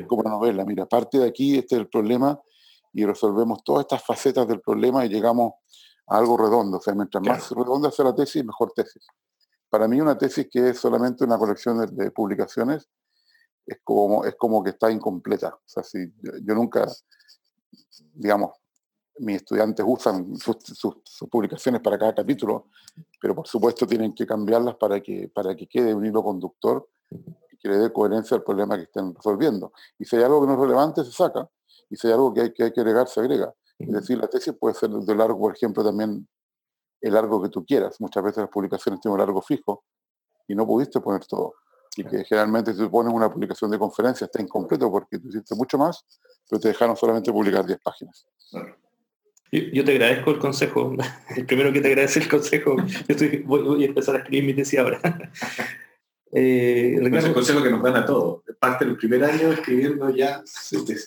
[0.08, 0.63] como una novela.
[0.63, 2.39] Mira, parte de aquí, este es el problema,
[2.93, 5.54] y resolvemos todas estas facetas del problema y llegamos
[6.12, 6.78] a algo redondo.
[6.78, 9.06] O sea, mientras más redonda sea la tesis, mejor tesis.
[9.69, 12.89] Para mí una tesis que es solamente una colección de, publicaciones
[13.65, 15.56] es como, es como que está incompleta.
[15.56, 16.86] O sea, si yo, nunca,
[18.13, 18.52] digamos,
[19.19, 20.58] mis estudiantes usan sus,
[21.30, 22.67] publicaciones para cada capítulo,
[23.21, 26.89] pero por supuesto tienen que cambiarlas para que, para que quede un hilo conductor
[27.62, 29.71] que le dé coherencia al problema que estén resolviendo.
[30.00, 31.47] Y si hay algo que no es relevante, se saca
[31.89, 33.54] y si hay algo que hay que, hay que agregar, se agrega.
[33.84, 36.28] Es decir, la tesis puede ser de largo, por ejemplo, también
[37.02, 38.00] el largo que tú quieras.
[38.00, 39.84] Muchas veces las publicaciones tienen un largo fijo
[40.48, 41.56] y no pudiste poner todo.
[41.98, 45.56] Y que generalmente si tú pones una publicación de conferencia está incompleto porque tú hiciste
[45.56, 46.06] mucho más,
[46.50, 48.26] pero te dejaron solamente publicar 10 páginas.
[49.52, 50.94] Yo, te agradezco el consejo.
[51.36, 52.78] El primero que te agradece el consejo.
[53.10, 53.15] Yo
[53.46, 55.02] voy, a empezar a escribir mi tesis ahora.
[56.34, 58.44] Eh, es el consejo que nos dan a todos.
[58.60, 60.41] Parte del primer año escribiendo ya.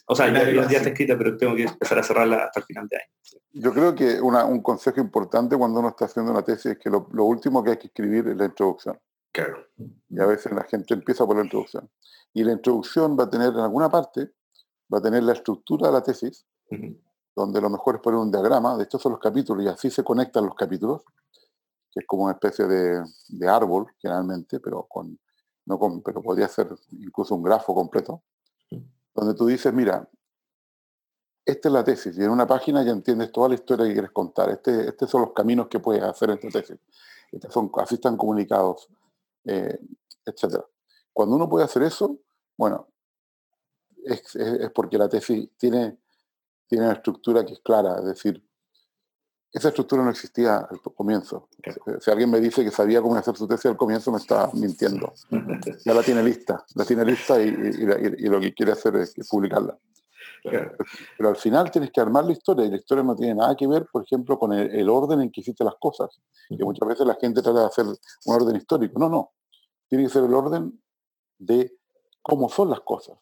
[0.07, 2.97] O sea, ya, está escrita, pero tengo que empezar a cerrarla hasta el final de
[2.97, 3.41] año.
[3.53, 7.07] Yo creo que un consejo importante cuando uno está haciendo una tesis es que lo,
[7.25, 8.99] último que hay que escribir es la introducción.
[9.33, 9.67] Claro.
[10.09, 11.89] Y a veces la gente empieza por la introducción.
[12.35, 14.33] Y la introducción va a tener en alguna parte,
[14.93, 16.45] va a tener la estructura de la tesis,
[17.35, 18.77] donde lo mejor es poner un diagrama.
[18.77, 21.03] De estos son los capítulos y así se conectan los capítulos
[21.95, 25.17] que es como una especie de, árbol, generalmente, pero, con,
[25.67, 28.25] no con, pero podría ser incluso un grafo completo,
[29.15, 30.09] donde tú dices, mira,
[31.47, 34.11] esta es la tesis, y en una página ya entiendes toda la historia que quieres
[34.11, 34.51] contar.
[34.51, 36.79] Este, estos son los caminos que puedes hacer en tu tesis.
[37.49, 38.89] son, así están comunicados,
[39.45, 39.79] eh,
[40.27, 40.65] etc.
[41.13, 42.19] Cuando uno puede hacer eso,
[42.57, 42.89] bueno,
[44.05, 45.99] es, es, porque la tesis tiene,
[46.67, 48.43] tiene una estructura que es clara, es decir,
[49.55, 51.49] esa estructura no existía al comienzo.
[52.01, 55.15] Si alguien me dice que sabía cómo hacer su tesis al comienzo, me está mintiendo.
[55.85, 59.79] Ya la tiene lista, la tiene lista y, lo que quiere hacer es publicarla.
[60.45, 63.67] Pero al final tienes que armar la historia y la historia no tiene nada que
[63.67, 66.21] ver, por ejemplo, con el, orden en que hiciste las cosas.
[66.49, 68.99] Que muchas veces la gente trata de hacer un orden histórico.
[68.99, 69.33] No, no.
[69.89, 70.83] Tiene que ser el orden
[71.39, 71.79] de
[72.21, 73.17] cómo son las cosas.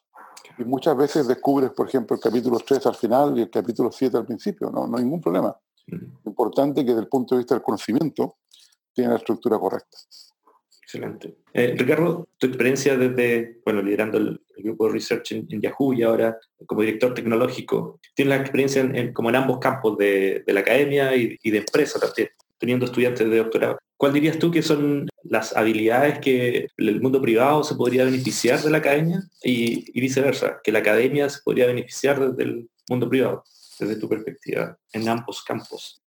[0.58, 4.16] Y muchas veces descubres, por ejemplo, el capítulo 3 al final y el capítulo 7
[4.16, 4.70] al principio.
[4.70, 5.56] No, no hay ningún problema.
[6.24, 8.36] Importante que desde el punto de vista del conocimiento
[8.92, 9.98] tiene la estructura correcta.
[10.82, 11.36] Excelente.
[11.54, 16.38] Eh, Ricardo, tu experiencia desde, bueno, liderando el, grupo de research en, Yahoo y ahora
[16.66, 21.50] como director tecnológico, tienes la experiencia en, como en ambos campos de, la academia y,
[21.50, 23.78] de empresa también, teniendo estudiantes de doctorado.
[23.96, 28.70] ¿Cuál dirías tú que son las habilidades que el mundo privado se podría beneficiar de
[28.70, 33.44] la academia y, y viceversa, que la academia se podría beneficiar del mundo privado?
[33.78, 36.02] Desde tu perspectiva en ambos campos?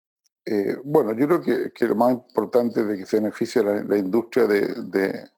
[0.45, 5.29] Eh, bueno, yo creo que, lo más importante de que se beneficie la, industria de,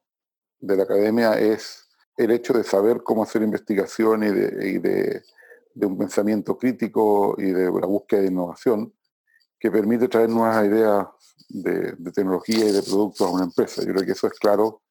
[0.60, 1.88] la academia es
[2.18, 5.24] el hecho de saber cómo hacer investigación y de,
[5.76, 8.94] un pensamiento crítico y de la búsqueda de innovación
[9.60, 11.08] que permite traer nuevas ideas
[11.48, 13.84] de, tecnología y de productos a una empresa.
[13.84, 14.82] Yo creo que eso es claro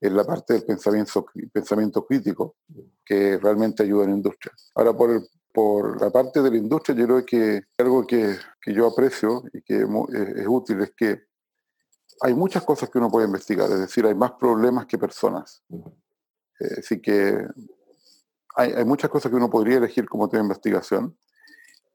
[0.00, 2.56] en la parte del pensamiento, pensamiento crítico
[3.04, 4.52] que realmente ayuda a la industria.
[4.74, 8.36] Ahora, por el, por la parte de la industria, yo creo que algo que,
[8.66, 11.22] yo aprecio y que es, útil es que
[12.22, 15.62] hay muchas cosas que uno puede investigar, es decir, hay más problemas que personas.
[16.60, 17.46] Eh, así que
[18.56, 21.16] hay, muchas cosas que uno podría elegir como tema de investigación.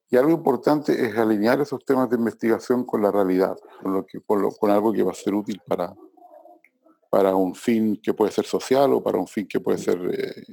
[0.10, 4.20] Y algo importante es alinear esos temas de investigación con la realidad, con, lo que,
[4.22, 5.94] con, algo que va a ser útil para,
[7.10, 10.44] para un fin que puede ser social o para un fin que puede ser eh,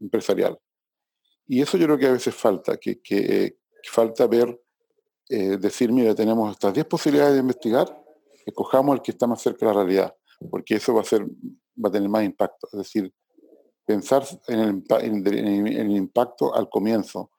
[0.00, 0.58] empresarial.
[1.50, 3.56] Y eso yo creo que a veces falta, que, que,
[3.90, 4.62] falta ver,
[5.28, 8.04] eh, decir, mira, tenemos estas 10 posibilidades de investigar,
[8.46, 10.14] escojamos el que está más cerca de la realidad,
[10.48, 12.68] porque eso va a, ser, va a tener más impacto.
[12.72, 13.12] Es decir,
[13.84, 14.84] pensar en el,
[15.26, 17.32] en, el impacto al comienzo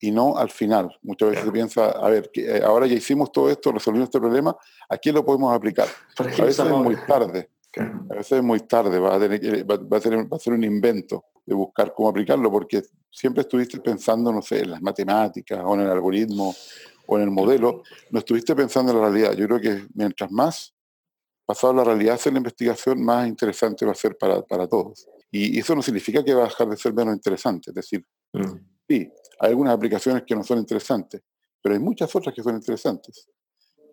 [0.00, 0.98] y no al final.
[1.02, 4.18] Muchas veces se piensa, a ver, que eh, ahora ya hicimos todo esto, resolvimos este
[4.18, 4.56] problema,
[4.88, 5.88] ¿a quién lo podemos aplicar?
[6.18, 7.50] A veces es muy tarde.
[7.82, 10.64] A veces es muy tarde, va a, tener, va, a ser, va a ser un
[10.64, 15.74] invento de buscar cómo aplicarlo, porque siempre estuviste pensando, no sé, en las matemáticas o
[15.74, 16.54] en el algoritmo
[17.06, 19.32] o en el modelo, no estuviste pensando en la realidad.
[19.32, 20.74] Yo creo que mientras más
[21.46, 25.08] pasado la realidad sea la investigación, más interesante va a ser para, para todos.
[25.30, 27.70] Y eso no significa que va a dejar de ser menos interesante.
[27.70, 28.42] Es decir, mm.
[28.88, 29.10] sí,
[29.40, 31.22] hay algunas aplicaciones que no son interesantes,
[31.62, 33.28] pero hay muchas otras que son interesantes.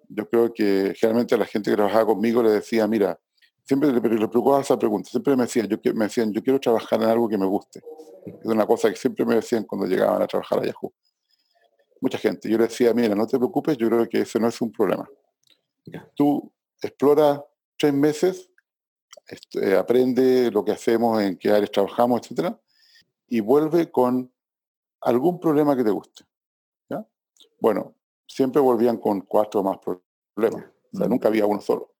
[0.09, 3.17] yo creo que generalmente a la gente que trabajaba conmigo le decía, mira,
[3.65, 7.09] siempre le, preocupaba esa pregunta, siempre me decían, yo, me decían, yo quiero trabajar en
[7.09, 7.81] algo que me guste.
[8.25, 10.93] Es una cosa que siempre me decían cuando llegaban a trabajar a Yahoo.
[12.01, 12.49] Mucha gente.
[12.49, 15.07] Yo le decía, mira, no te preocupes, yo creo que ese no es un problema.
[16.15, 16.51] Tú
[16.81, 17.43] explora
[17.77, 18.49] tres meses,
[19.27, 22.59] este, aprende lo que hacemos, en qué áreas trabajamos, etcétera,
[23.27, 24.31] y vuelve con
[25.01, 26.23] algún problema que te guste.
[27.59, 27.95] Bueno,
[28.27, 30.69] siempre volvían con cuatro o más problemas.
[30.93, 31.94] O sea, nunca había uno solo.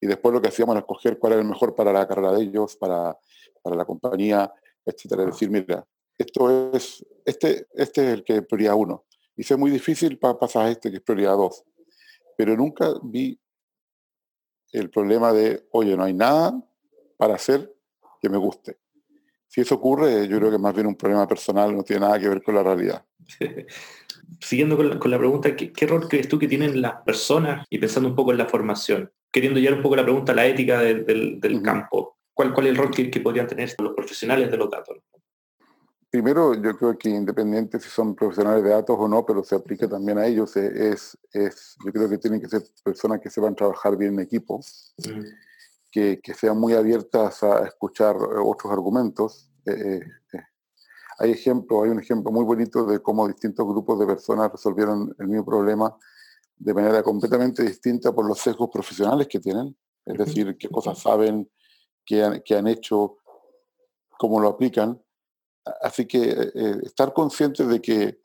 [0.00, 2.42] Y después lo que hacíamos era escoger cuál era el mejor para la carrera de
[2.42, 3.16] ellos, para,
[3.62, 4.52] para la compañía,
[4.84, 5.22] etcétera.
[5.22, 5.86] Es decir, mira,
[6.18, 9.04] esto es, este, este es el que es prioridad uno.
[9.36, 11.64] Y es muy difícil para pasar a este que es prioridad dos.
[12.36, 13.38] Pero nunca vi
[14.72, 16.62] el problema de, oye, no hay nada
[17.16, 17.74] para hacer
[18.20, 18.78] que me guste.
[19.48, 22.28] Si eso ocurre, yo creo que más bien un problema personal, no tiene nada que
[22.28, 23.04] ver con la realidad.
[24.40, 28.08] Siguiendo con la, pregunta, ¿qué, ¿qué, rol crees tú que tienen las personas y pensando
[28.08, 29.10] un poco en la formación?
[29.36, 32.16] Queriendo llevar un poco la pregunta a la ética del, campo.
[32.32, 34.96] ¿Cuál, ¿Cuál es el rol que, que, podrían tener los profesionales de los datos?
[36.08, 39.86] Primero, yo creo que independiente si son profesionales de datos o no, pero se aplica
[39.86, 43.54] también a ellos, eh, es, es yo creo que tienen que ser personas que sepan
[43.54, 44.64] trabajar bien en equipo,
[45.92, 49.50] que, que, sean muy abiertas a escuchar otros argumentos.
[49.66, 50.00] Eh,
[50.32, 50.40] eh,
[51.18, 55.28] hay ejemplo, hay un ejemplo muy bonito de cómo distintos grupos de personas resolvieron el
[55.28, 55.94] mismo problema
[56.56, 61.50] de manera completamente distinta por los sesgos profesionales que tienen, es decir, qué cosas saben,
[62.04, 63.18] qué han, qué han hecho,
[64.18, 65.02] cómo lo aplican.
[65.82, 68.20] Así que eh, estar consciente de que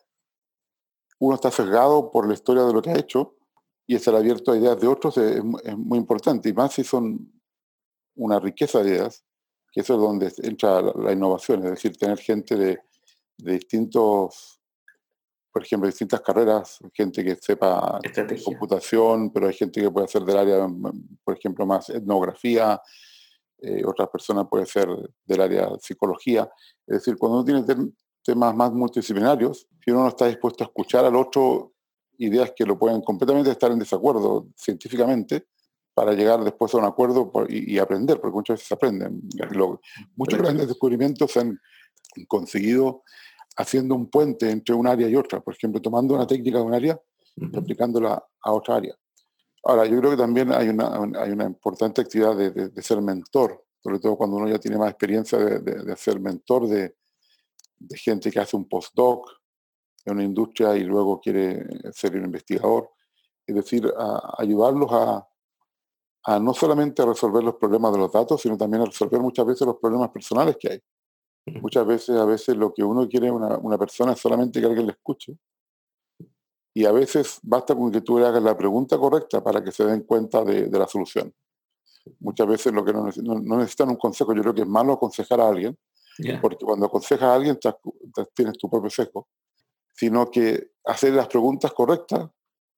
[1.20, 3.36] uno está sesgado por la historia de lo que ha hecho
[3.88, 7.32] y estar abierto a ideas de otros es, es muy importante, y más si son
[8.16, 9.26] una riqueza de ideas
[9.72, 12.80] que eso es donde entra la, innovación, es decir, tener gente de,
[13.38, 14.61] distintos,
[15.52, 18.00] por ejemplo, distintas carreras, gente que sepa
[18.44, 20.68] computación, pero hay gente que puede hacer del área,
[21.24, 22.82] por ejemplo, más etnografía,
[23.60, 24.88] eh, otras personas pueden ser
[25.26, 26.50] del área psicología.
[26.88, 27.92] Es decir, cuando uno tiene
[28.24, 31.74] temas más multidisciplinarios, si uno no está dispuesto a escuchar al otro
[32.18, 35.48] ideas que lo pueden completamente estar en desacuerdo científicamente,
[35.94, 39.22] para llegar después a un acuerdo y, aprender, porque muchas veces se aprenden.
[40.16, 41.60] muchos grandes descubrimientos se han
[42.28, 43.04] conseguido
[43.58, 46.74] haciendo un puente entre un área y otra, por ejemplo, tomando una técnica de un
[46.74, 47.00] área
[47.36, 48.96] y aplicándola a otra área.
[49.64, 50.88] Ahora, yo creo que también hay una,
[51.22, 54.90] hay una importante actividad de, de, ser mentor, sobre todo cuando uno ya tiene más
[54.90, 56.96] experiencia de, de ser mentor de,
[57.96, 59.28] gente que hace un postdoc
[60.06, 62.92] en una industria y luego quiere ser un investigador.
[63.46, 63.92] Es decir,
[64.38, 65.28] ayudarlos a,
[66.24, 69.46] a no solamente a resolver los problemas de los datos, sino también a resolver muchas
[69.46, 70.80] veces los problemas personales que hay.
[71.46, 74.86] Muchas veces, a veces lo que uno quiere una, una persona es solamente que alguien
[74.86, 75.38] le escuche.
[76.74, 79.84] Y a veces basta con que tú le hagas la pregunta correcta para que se
[79.84, 81.34] den cuenta de, de la solución.
[82.20, 85.42] Muchas veces lo que no, no, necesitan un consejo, yo creo que es malo aconsejar
[85.42, 85.78] a alguien,
[86.42, 87.60] porque cuando aconsejas a alguien
[88.34, 89.28] tienes tu propio sesgo,
[89.94, 92.30] sino que hacer las preguntas correctas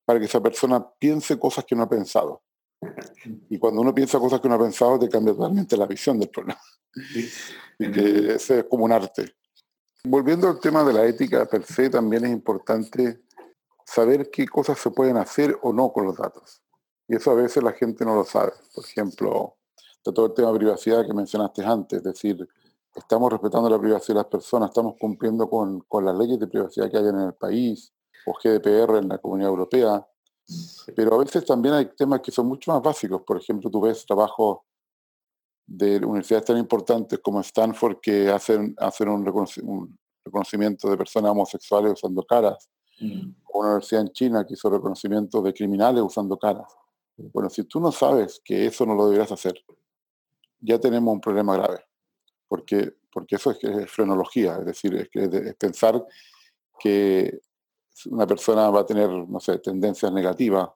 [0.05, 2.41] para que esa persona piense cosas que no ha pensado.
[3.49, 6.29] Y cuando uno piensa cosas que uno ha pensado, te cambia totalmente la visión del
[6.29, 6.59] problema.
[7.79, 9.35] ese es como un arte.
[10.05, 13.21] Volviendo al tema de la ética per se, también es importante
[13.85, 16.61] saber qué cosas se pueden hacer o no con los datos.
[17.07, 18.51] Y eso a veces la gente no lo sabe.
[18.73, 19.57] Por ejemplo,
[20.03, 22.47] de todo el tema de privacidad que mencionaste antes, es decir,
[22.95, 26.91] estamos respetando la privacidad de las personas, estamos cumpliendo con, con las leyes de privacidad
[26.91, 27.93] que hay en el país,
[28.25, 30.07] o GDPR en la Comunidad Europea,
[30.95, 33.21] pero a veces también hay temas que son mucho más básicos.
[33.21, 34.59] Por ejemplo, tú ves trabajos
[35.65, 39.25] de universidades tan importantes como Stanford que hacen, hacen un,
[40.25, 42.69] reconocimiento de personas homosexuales usando caras.
[42.99, 43.31] Mm.
[43.51, 46.67] O una universidad en China que hizo reconocimiento de criminales usando caras.
[47.15, 49.53] Bueno, si tú no sabes que eso no lo deberías hacer,
[50.59, 51.85] ya tenemos un problema grave.
[52.47, 56.05] Porque, porque eso es, es frenología, es decir, es, pensar
[56.79, 57.39] que
[58.09, 60.69] una persona va a tener, no sé, tendencias negativas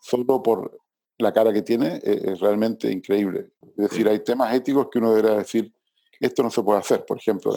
[0.00, 0.80] solo por
[1.18, 3.52] la cara que tiene, e-, es, realmente increíble.
[3.76, 5.72] Es decir, hay temas éticos que uno debería decir,
[6.20, 7.52] esto no se puede hacer, por ejemplo,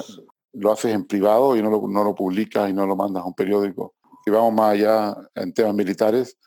[0.54, 3.28] lo haces en privado y no lo, no lo publicas y no lo mandas a
[3.28, 3.96] un periódico.
[4.24, 6.38] Si vamos más allá en temas militares,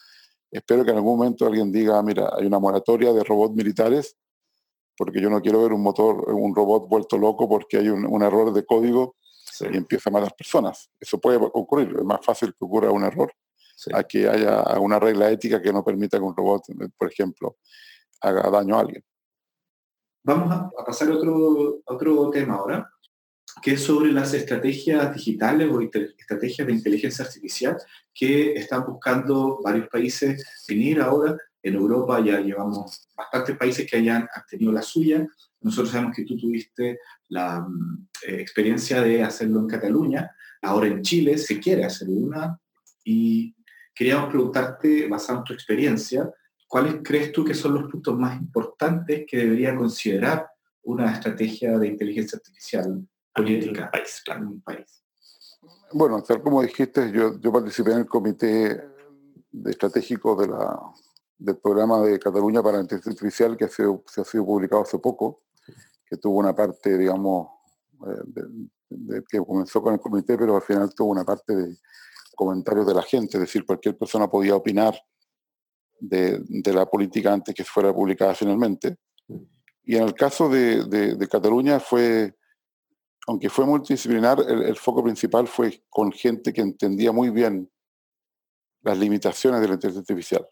[0.50, 4.16] espero que en algún momento alguien diga, mira, hay una moratoria de robots militares,
[4.96, 8.22] porque yo no quiero ver un motor, un robot vuelto loco porque hay un, un
[8.22, 9.14] error de código
[9.60, 10.90] y empieza a matar personas.
[10.98, 13.32] Eso puede ocurrir, es más fácil que ocurra un error
[13.92, 16.64] a que haya una regla ética que no permita que un robot,
[16.96, 17.58] por ejemplo,
[18.20, 19.04] haga daño a alguien.
[20.24, 22.90] Vamos a, pasar a otro, otro tema ahora.
[23.62, 27.76] que es sobre las estrategias digitales o estrategias de inteligencia artificial
[28.14, 31.36] que están buscando varios países venir ahora.
[31.62, 35.26] En Europa ya llevamos bastantes países que hayan tenido la suya.
[35.60, 40.30] Nosotros sabemos que tú tuviste la mm, eh, experiencia de hacerlo en Cataluña.
[40.62, 42.58] Ahora en Chile se quiere hacer una
[43.04, 43.54] y
[43.94, 46.32] queríamos preguntarte, basado en tu experiencia,
[46.66, 50.48] ¿cuáles crees tú que son los puntos más importantes que debería considerar
[50.82, 55.02] una estrategia de inteligencia artificial política país, en un país?
[55.92, 58.80] Bueno, tal como dijiste, yo, yo participé en el comité
[59.50, 60.78] de estratégico de la,
[61.38, 63.84] del programa de Cataluña para la inteligencia artificial que se,
[64.20, 65.42] ha sido publicado hace poco,
[66.08, 67.48] que tuvo una parte, digamos,
[68.06, 71.76] eh, que comenzó con el comité, pero al final tuvo una parte de
[72.34, 74.94] comentarios de la gente, es decir, cualquier persona podía opinar
[76.00, 76.40] de,
[76.72, 78.96] la política antes que fuera publicada finalmente.
[79.84, 82.36] Y en el caso de, Cataluña fue,
[83.26, 87.70] aunque fue multidisciplinar, el, foco principal fue con gente que entendía muy bien
[88.82, 90.48] las limitaciones de la inteligencia artificial.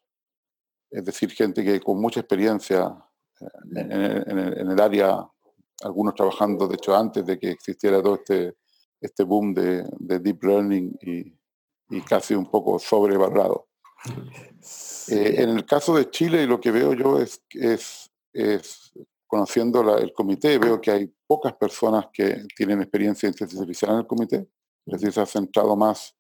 [0.91, 2.97] Es decir, gente que con mucha experiencia
[3.41, 5.27] eh, en, el, área,
[5.83, 8.57] algunos trabajando, de hecho, antes de que existiera todo este,
[9.01, 11.37] este boom de, de deep learning y,
[11.91, 13.68] y casi un poco sobrevalorado.
[15.09, 18.93] Eh, en el caso de Chile, lo que veo yo es, es, es
[19.27, 23.99] conociendo el comité, veo que hay pocas personas que tienen experiencia en inteligencia artificial en
[23.99, 24.49] el comité,
[24.87, 26.14] es decir, se ha centrado más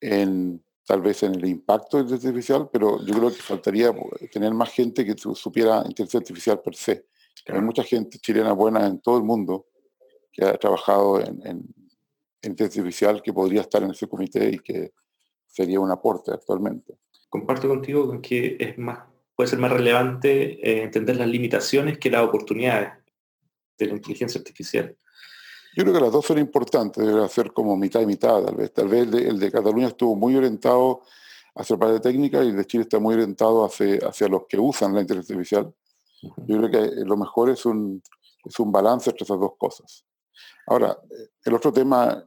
[0.00, 3.92] en tal vez en el impacto de inteligencia artificial, pero yo creo que faltaría
[4.32, 7.06] tener más gente que supiera inteligencia artificial per se.
[7.46, 9.66] Hay mucha gente chilena buena en todo el mundo
[10.32, 11.64] que ha trabajado en,
[12.42, 14.92] inteligencia artificial que podría estar en ese comité y que
[15.46, 16.94] sería un aporte actualmente.
[17.28, 19.00] Comparto contigo con que es más,
[19.36, 22.92] puede ser más relevante eh, entender las limitaciones que las oportunidades
[23.76, 24.96] de la inteligencia artificial.
[25.76, 28.72] Yo creo que las dos son importantes, debe ser como mitad y mitad, tal vez.
[28.72, 31.02] Tal vez el de, Cataluña estuvo muy orientado
[31.54, 34.58] hacia la parte técnica y el de Chile está muy orientado hacia, hacia los que
[34.58, 35.74] usan la inteligencia artificial.
[36.22, 38.02] Yo creo que lo mejor es un,
[38.44, 40.04] es un balance entre esas dos cosas.
[40.66, 40.98] Ahora,
[41.44, 42.24] el otro tema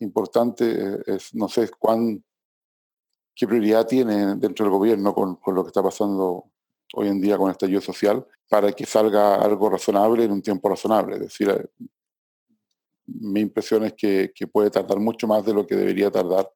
[0.00, 2.22] importante es, no sé, cuán,
[3.34, 6.50] qué prioridad tiene dentro del gobierno con, lo que está pasando
[6.94, 10.68] hoy en día con este estallido social para que salga algo razonable en un tiempo
[10.68, 11.16] razonable.
[11.16, 11.66] Es decir, eh,
[13.06, 16.50] mi impresión es que, puede tardar mucho más de lo que debería tardar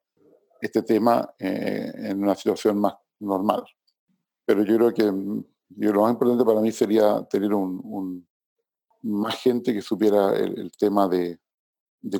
[0.61, 3.64] este tema eh, en una situación más normal.
[4.44, 5.44] Pero yo creo que
[5.77, 8.27] lo más importante para mí sería tener un
[9.03, 11.39] más gente que supiera el, tema de,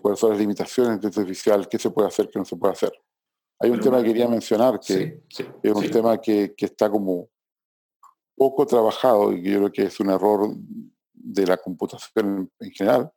[0.01, 2.92] cuáles son las limitaciones de artificial, qué se puede hacer, qué no se puede hacer.
[3.61, 5.24] Hay un tema que quería mencionar, que
[5.62, 7.28] es un tema que, está como
[8.36, 10.55] poco trabajado y que yo creo que es un error
[11.12, 13.12] de la computación en, general,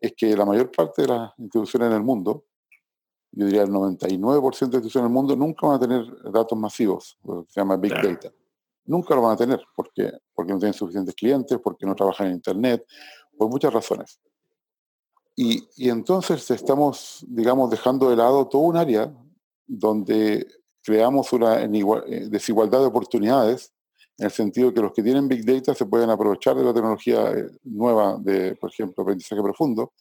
[0.00, 2.46] es que la mayor parte de las instituciones en el mundo,
[3.32, 7.16] yo diría el 99% de instituciones en el mundo, nunca van a tener datos masivos,
[7.22, 8.32] lo que se llama Big Data
[8.84, 12.34] nunca lo van a tener porque, porque no tienen suficientes clientes, porque no trabajan en
[12.34, 12.84] Internet,
[13.36, 14.20] por muchas razones.
[15.36, 19.12] Y, y entonces estamos, digamos, dejando de lado todo un área
[19.66, 20.46] donde
[20.82, 23.72] creamos una eh, desigualdad de oportunidades
[24.18, 26.74] en el sentido de que los que tienen Big Data se pueden aprovechar de la
[26.74, 29.92] tecnología eh, nueva de, por ejemplo, aprendizaje profundo,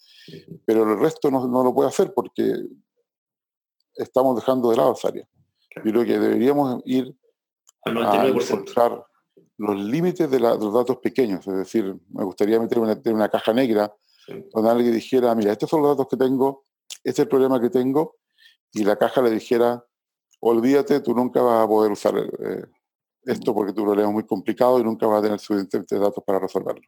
[0.65, 2.53] pero el resto no, no lo puede hacer porque
[3.95, 5.27] estamos dejando de lado esa área.
[5.75, 7.15] Yo creo que deberíamos ir
[7.85, 9.05] a encontrar
[9.57, 11.45] los límites de, los datos pequeños.
[11.47, 13.93] Es decir, me gustaría meter una, una caja negra
[14.53, 16.65] donde alguien dijera, mira, estos son los datos que tengo,
[17.03, 18.17] este es el problema que tengo,
[18.71, 19.83] y la caja le dijera,
[20.39, 22.65] olvídate, tú nunca vas a poder usar eh,
[23.23, 26.39] esto porque tu problema es muy complicado y nunca vas a tener suficientes datos para
[26.39, 26.87] resolverlo.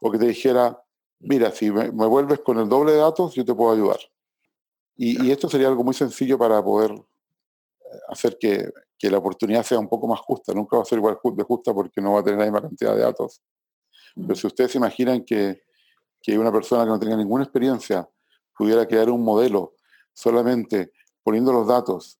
[0.00, 0.80] O que te dijera,
[1.20, 3.98] mira, si me, vuelves con el doble de datos, yo te puedo ayudar.
[4.96, 6.92] y, esto sería algo muy sencillo para poder
[8.08, 10.52] hacer que, que, la oportunidad sea un poco más justa.
[10.52, 12.94] Nunca va a ser igual de justa porque no va a tener la misma cantidad
[12.94, 13.42] de datos.
[14.14, 15.62] Pero si ustedes se imaginan que,
[16.20, 18.08] que una persona que no tenga ninguna experiencia
[18.56, 19.74] pudiera crear un modelo
[20.12, 22.18] solamente poniendo los datos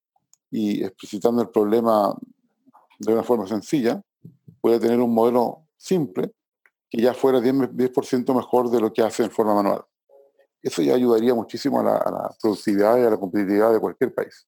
[0.49, 2.15] y explicitando el problema
[2.99, 4.01] de una forma sencilla,
[4.61, 6.33] puede tener un modelo simple
[6.89, 9.83] que ya fuera 10%, 10 mejor de lo que hace en forma manual.
[10.61, 14.13] Eso ya ayudaría muchísimo a la, a la productividad y a la competitividad de cualquier
[14.13, 14.47] país.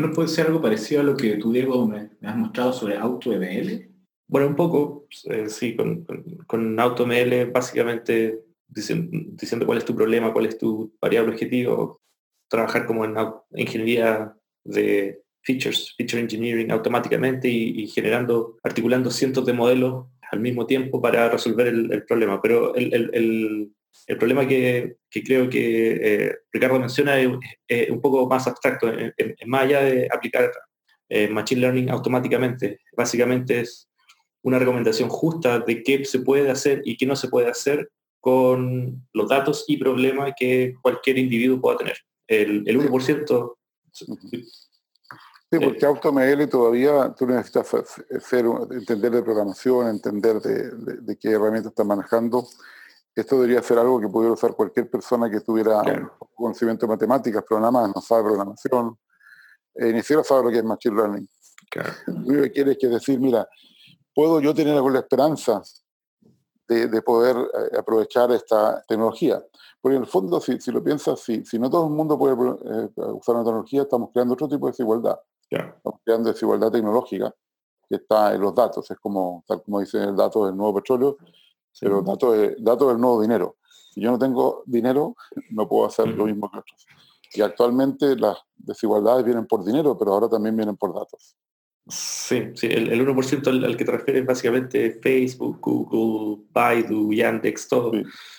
[0.00, 3.90] Bueno, puede ser algo parecido a lo que tú, Diego, me, has mostrado sobre AutoML.
[4.26, 6.06] Bueno, un poco, eh, sí, con,
[6.46, 12.00] con, AutoML básicamente diciendo, cuál es tu problema, cuál es tu variable objetivo,
[12.48, 13.14] trabajar como en
[13.54, 14.34] ingeniería
[14.64, 21.28] de features, feature engineering automáticamente y, generando, articulando cientos de modelos al mismo tiempo para
[21.28, 22.40] resolver el, problema.
[22.40, 23.74] Pero El
[24.18, 29.14] problema que, creo que eh, Ricardo menciona es, un poco más abstracto, es,
[29.46, 30.50] más allá de aplicar
[31.08, 32.80] eh, Machine Learning automáticamente.
[32.96, 33.88] Básicamente es
[34.42, 39.06] una recomendación justa de qué se puede hacer y qué no se puede hacer con
[39.12, 41.96] los datos y problemas que cualquier individuo pueda tener.
[42.26, 43.56] El, el 1%...
[45.52, 51.86] Sí, porque AutoML todavía tú necesitas hacer, entender de programación, entender de, qué herramientas estás
[51.86, 52.46] manejando.
[53.14, 55.82] Esto debería ser algo que pudiera usar cualquier persona que tuviera
[56.34, 58.96] conocimiento de matemáticas, pero nada más no sabe programación,
[59.74, 61.28] eh, ni siquiera sabe lo que es Machine Learning.
[62.06, 63.48] Lo único que quiere es que decir, mira,
[64.14, 65.62] ¿puedo yo tener alguna esperanza
[66.68, 69.42] de, poder eh, aprovechar esta tecnología?
[69.80, 72.88] Porque en el fondo, si, lo piensas, si, si, no todo el mundo puede eh,
[72.96, 75.18] usar una tecnología, estamos creando otro tipo de desigualdad.
[75.50, 77.34] Estamos creando desigualdad tecnológica
[77.88, 78.88] que está en los datos.
[78.90, 81.16] Es como, tal como dice el dato del nuevo petróleo,
[81.80, 83.56] pero el dato, dato del nuevo dinero.
[83.92, 85.16] Si yo no tengo dinero,
[85.50, 86.86] no puedo hacer lo mismo que otros.
[87.32, 91.36] Y actualmente las desigualdades vienen por dinero, pero ahora también vienen por datos.
[91.88, 97.96] Sí, sí el, 1% al, que te refieres básicamente Facebook, Google, Baidu, Yandex, todos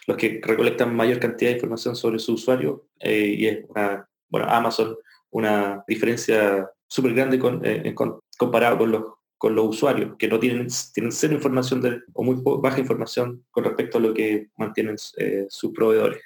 [0.07, 4.47] los que recolectan mayor cantidad de información sobre su usuario eh, y es una, bueno,
[4.49, 4.95] Amazon
[5.31, 7.95] una diferencia súper grande eh,
[8.37, 9.03] comparado con los,
[9.41, 13.63] con los usuarios, que no tienen, tienen cero información de, o muy baja información con
[13.63, 16.21] respecto a lo que mantienen eh, sus proveedores.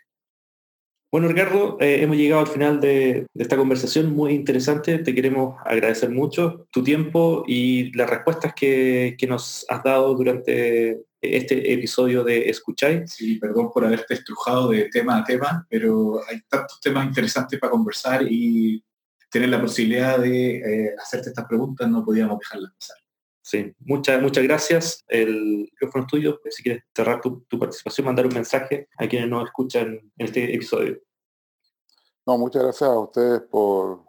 [1.09, 4.99] Bueno, Ricardo, eh, hemos llegado al final de, esta conversación muy interesante.
[4.99, 11.71] Te queremos agradecer mucho tu tiempo y las respuestas que, nos has dado durante este
[11.71, 13.13] episodio de Escucháis.
[13.13, 17.71] Sí, perdón por haberte estrujado de tema a tema, pero hay tantos temas interesantes para
[17.71, 18.83] conversar y
[19.31, 23.04] tener la posibilidad de eh, hacerte estas preguntas, no podíamos dejarlas pasar.
[23.45, 25.05] Sí, muchas, muchas gracias.
[25.07, 26.41] El micrófono es tuyo.
[26.49, 30.99] Si quieres cerrar tu, participación, mandar un mensaje a quienes nos escuchan en este episodio.
[32.25, 34.03] No, muchas gracias a ustedes por,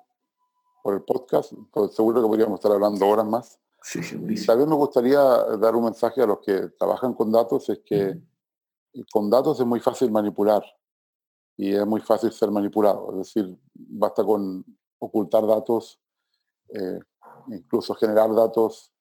[0.82, 1.52] por el podcast.
[1.92, 3.60] seguro que podríamos estar hablando horas más.
[3.82, 4.00] Sí,
[4.46, 8.18] También me gustaría dar un mensaje a los que trabajan con datos, es que
[9.12, 10.64] con datos es muy fácil manipular
[11.58, 13.10] y es muy fácil ser manipulado.
[13.10, 14.64] Es decir, basta con
[14.98, 16.00] ocultar datos,
[16.70, 17.00] eh,
[17.48, 18.95] incluso generar datos,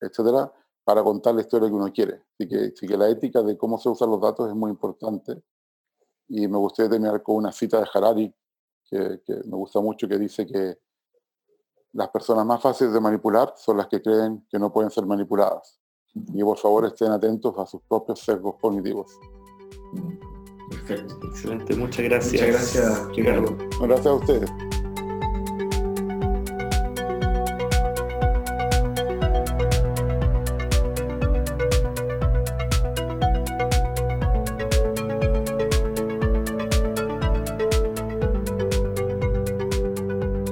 [0.00, 0.52] etcétera,
[0.84, 2.22] para contar la historia que uno quiere.
[2.38, 5.42] Así que, que la ética de cómo se usan los datos es muy importante.
[6.28, 8.34] Y me gustaría terminar con una cita de Harari,
[8.84, 10.78] que, que me gusta mucho, que dice que
[11.92, 15.80] las personas más fáciles de manipular son las que creen que no pueden ser manipuladas.
[16.14, 19.18] Y por favor estén atentos a sus propios sesgos cognitivos.
[20.70, 21.76] Perfecto, excelente.
[21.76, 22.32] Muchas gracias.
[22.32, 23.56] Muchas gracias, Ricardo.
[23.80, 24.79] Gracias a ustedes.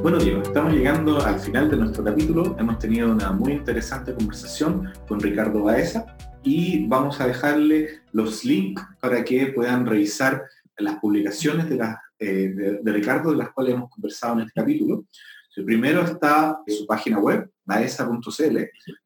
[0.08, 2.56] Bueno, Diego, estamos llegando al final de nuestro capítulo.
[2.58, 8.82] Hemos tenido una muy interesante conversación con Ricardo Baeza y vamos a dejarle los links
[9.02, 10.44] para que puedan revisar
[10.78, 15.04] las publicaciones de, eh, de, Ricardo, de las cuales hemos conversado en este capítulo.
[15.56, 18.58] El primero está en su página web, baeza.cl,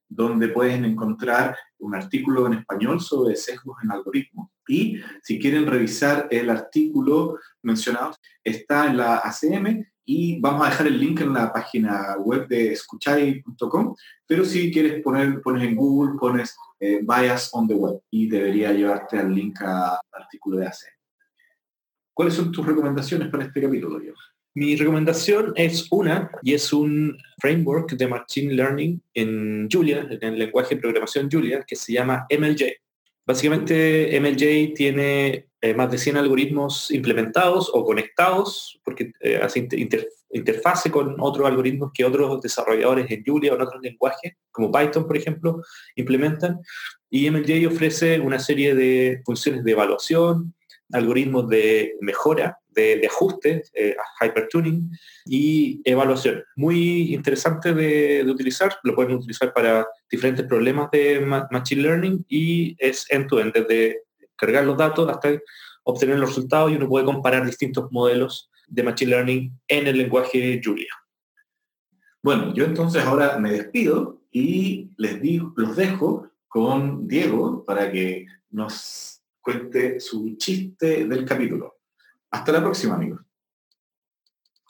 [0.09, 4.51] donde pueden encontrar un artículo en español sobre sesgos en algoritmos.
[4.69, 10.87] Y si quieren revisar el artículo mencionado, está en la ACM y vamos a dejar
[10.87, 13.95] el link en la página web de escuchay.com,
[14.27, 18.73] pero si quieres poner, pones en Google, pones eh, Bias on the Web y debería
[18.73, 20.81] llevarte al link al artículo de AC.
[22.15, 24.17] ¿Cuáles son tus recomendaciones para este capítulo, Diego?
[24.55, 30.39] Mi recomendación es una, y es un framework de Machine Learning en Julia, en el
[30.39, 32.65] lenguaje de programación Julia, que se llama MLJ.
[33.25, 39.69] Básicamente MLJ tiene eh, más de 100 algoritmos implementados o conectados, porque eh, hace
[40.31, 45.07] interfase con otros algoritmos que otros desarrolladores en Julia o en otros lenguajes, como Python,
[45.07, 45.63] por ejemplo,
[45.95, 46.61] implementan.
[47.11, 50.55] Y MLJ ofrece una serie de funciones de evaluación,
[50.91, 54.91] algoritmos de mejora, de, ajuste, eh, hypertuning
[55.27, 56.45] y evaluación.
[56.57, 63.07] Muy interesante de, utilizar, lo pueden utilizar para diferentes problemas de Machine Learning y es
[63.11, 64.03] end-to-end, desde
[64.37, 65.31] cargar los datos hasta
[65.85, 70.61] obtener los resultados y uno puede comparar distintos modelos de Machine Learning en el lenguaje
[70.63, 70.93] Julia.
[72.23, 78.27] Bueno, yo entonces ahora me despido y les digo, los dejo con Diego para que
[78.51, 81.82] nos cuente su chiste del capítulo.
[82.33, 83.21] Hasta la próxima, amigos.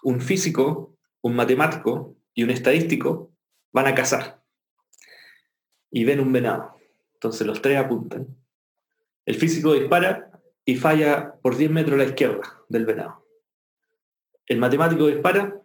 [0.03, 3.33] Un físico, un matemático y un estadístico
[3.73, 4.43] van a cazar
[5.89, 6.77] y ven un venado.
[7.15, 8.37] Entonces los tres apuntan.
[9.25, 10.33] El físico dispara
[10.65, 13.25] y falla por 10 metros a la izquierda del venado.
[14.47, 15.63] El matemático dispara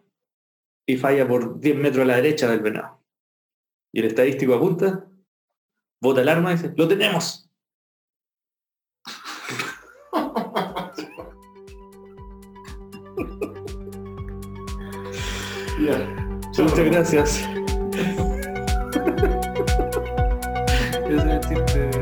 [0.86, 3.02] y falla por 10 metros a la derecha del venado.
[3.92, 5.08] Y el estadístico apunta,
[6.00, 7.47] bota el arma y dice, ¡lo tenemos!
[16.58, 17.48] Muchas gracias.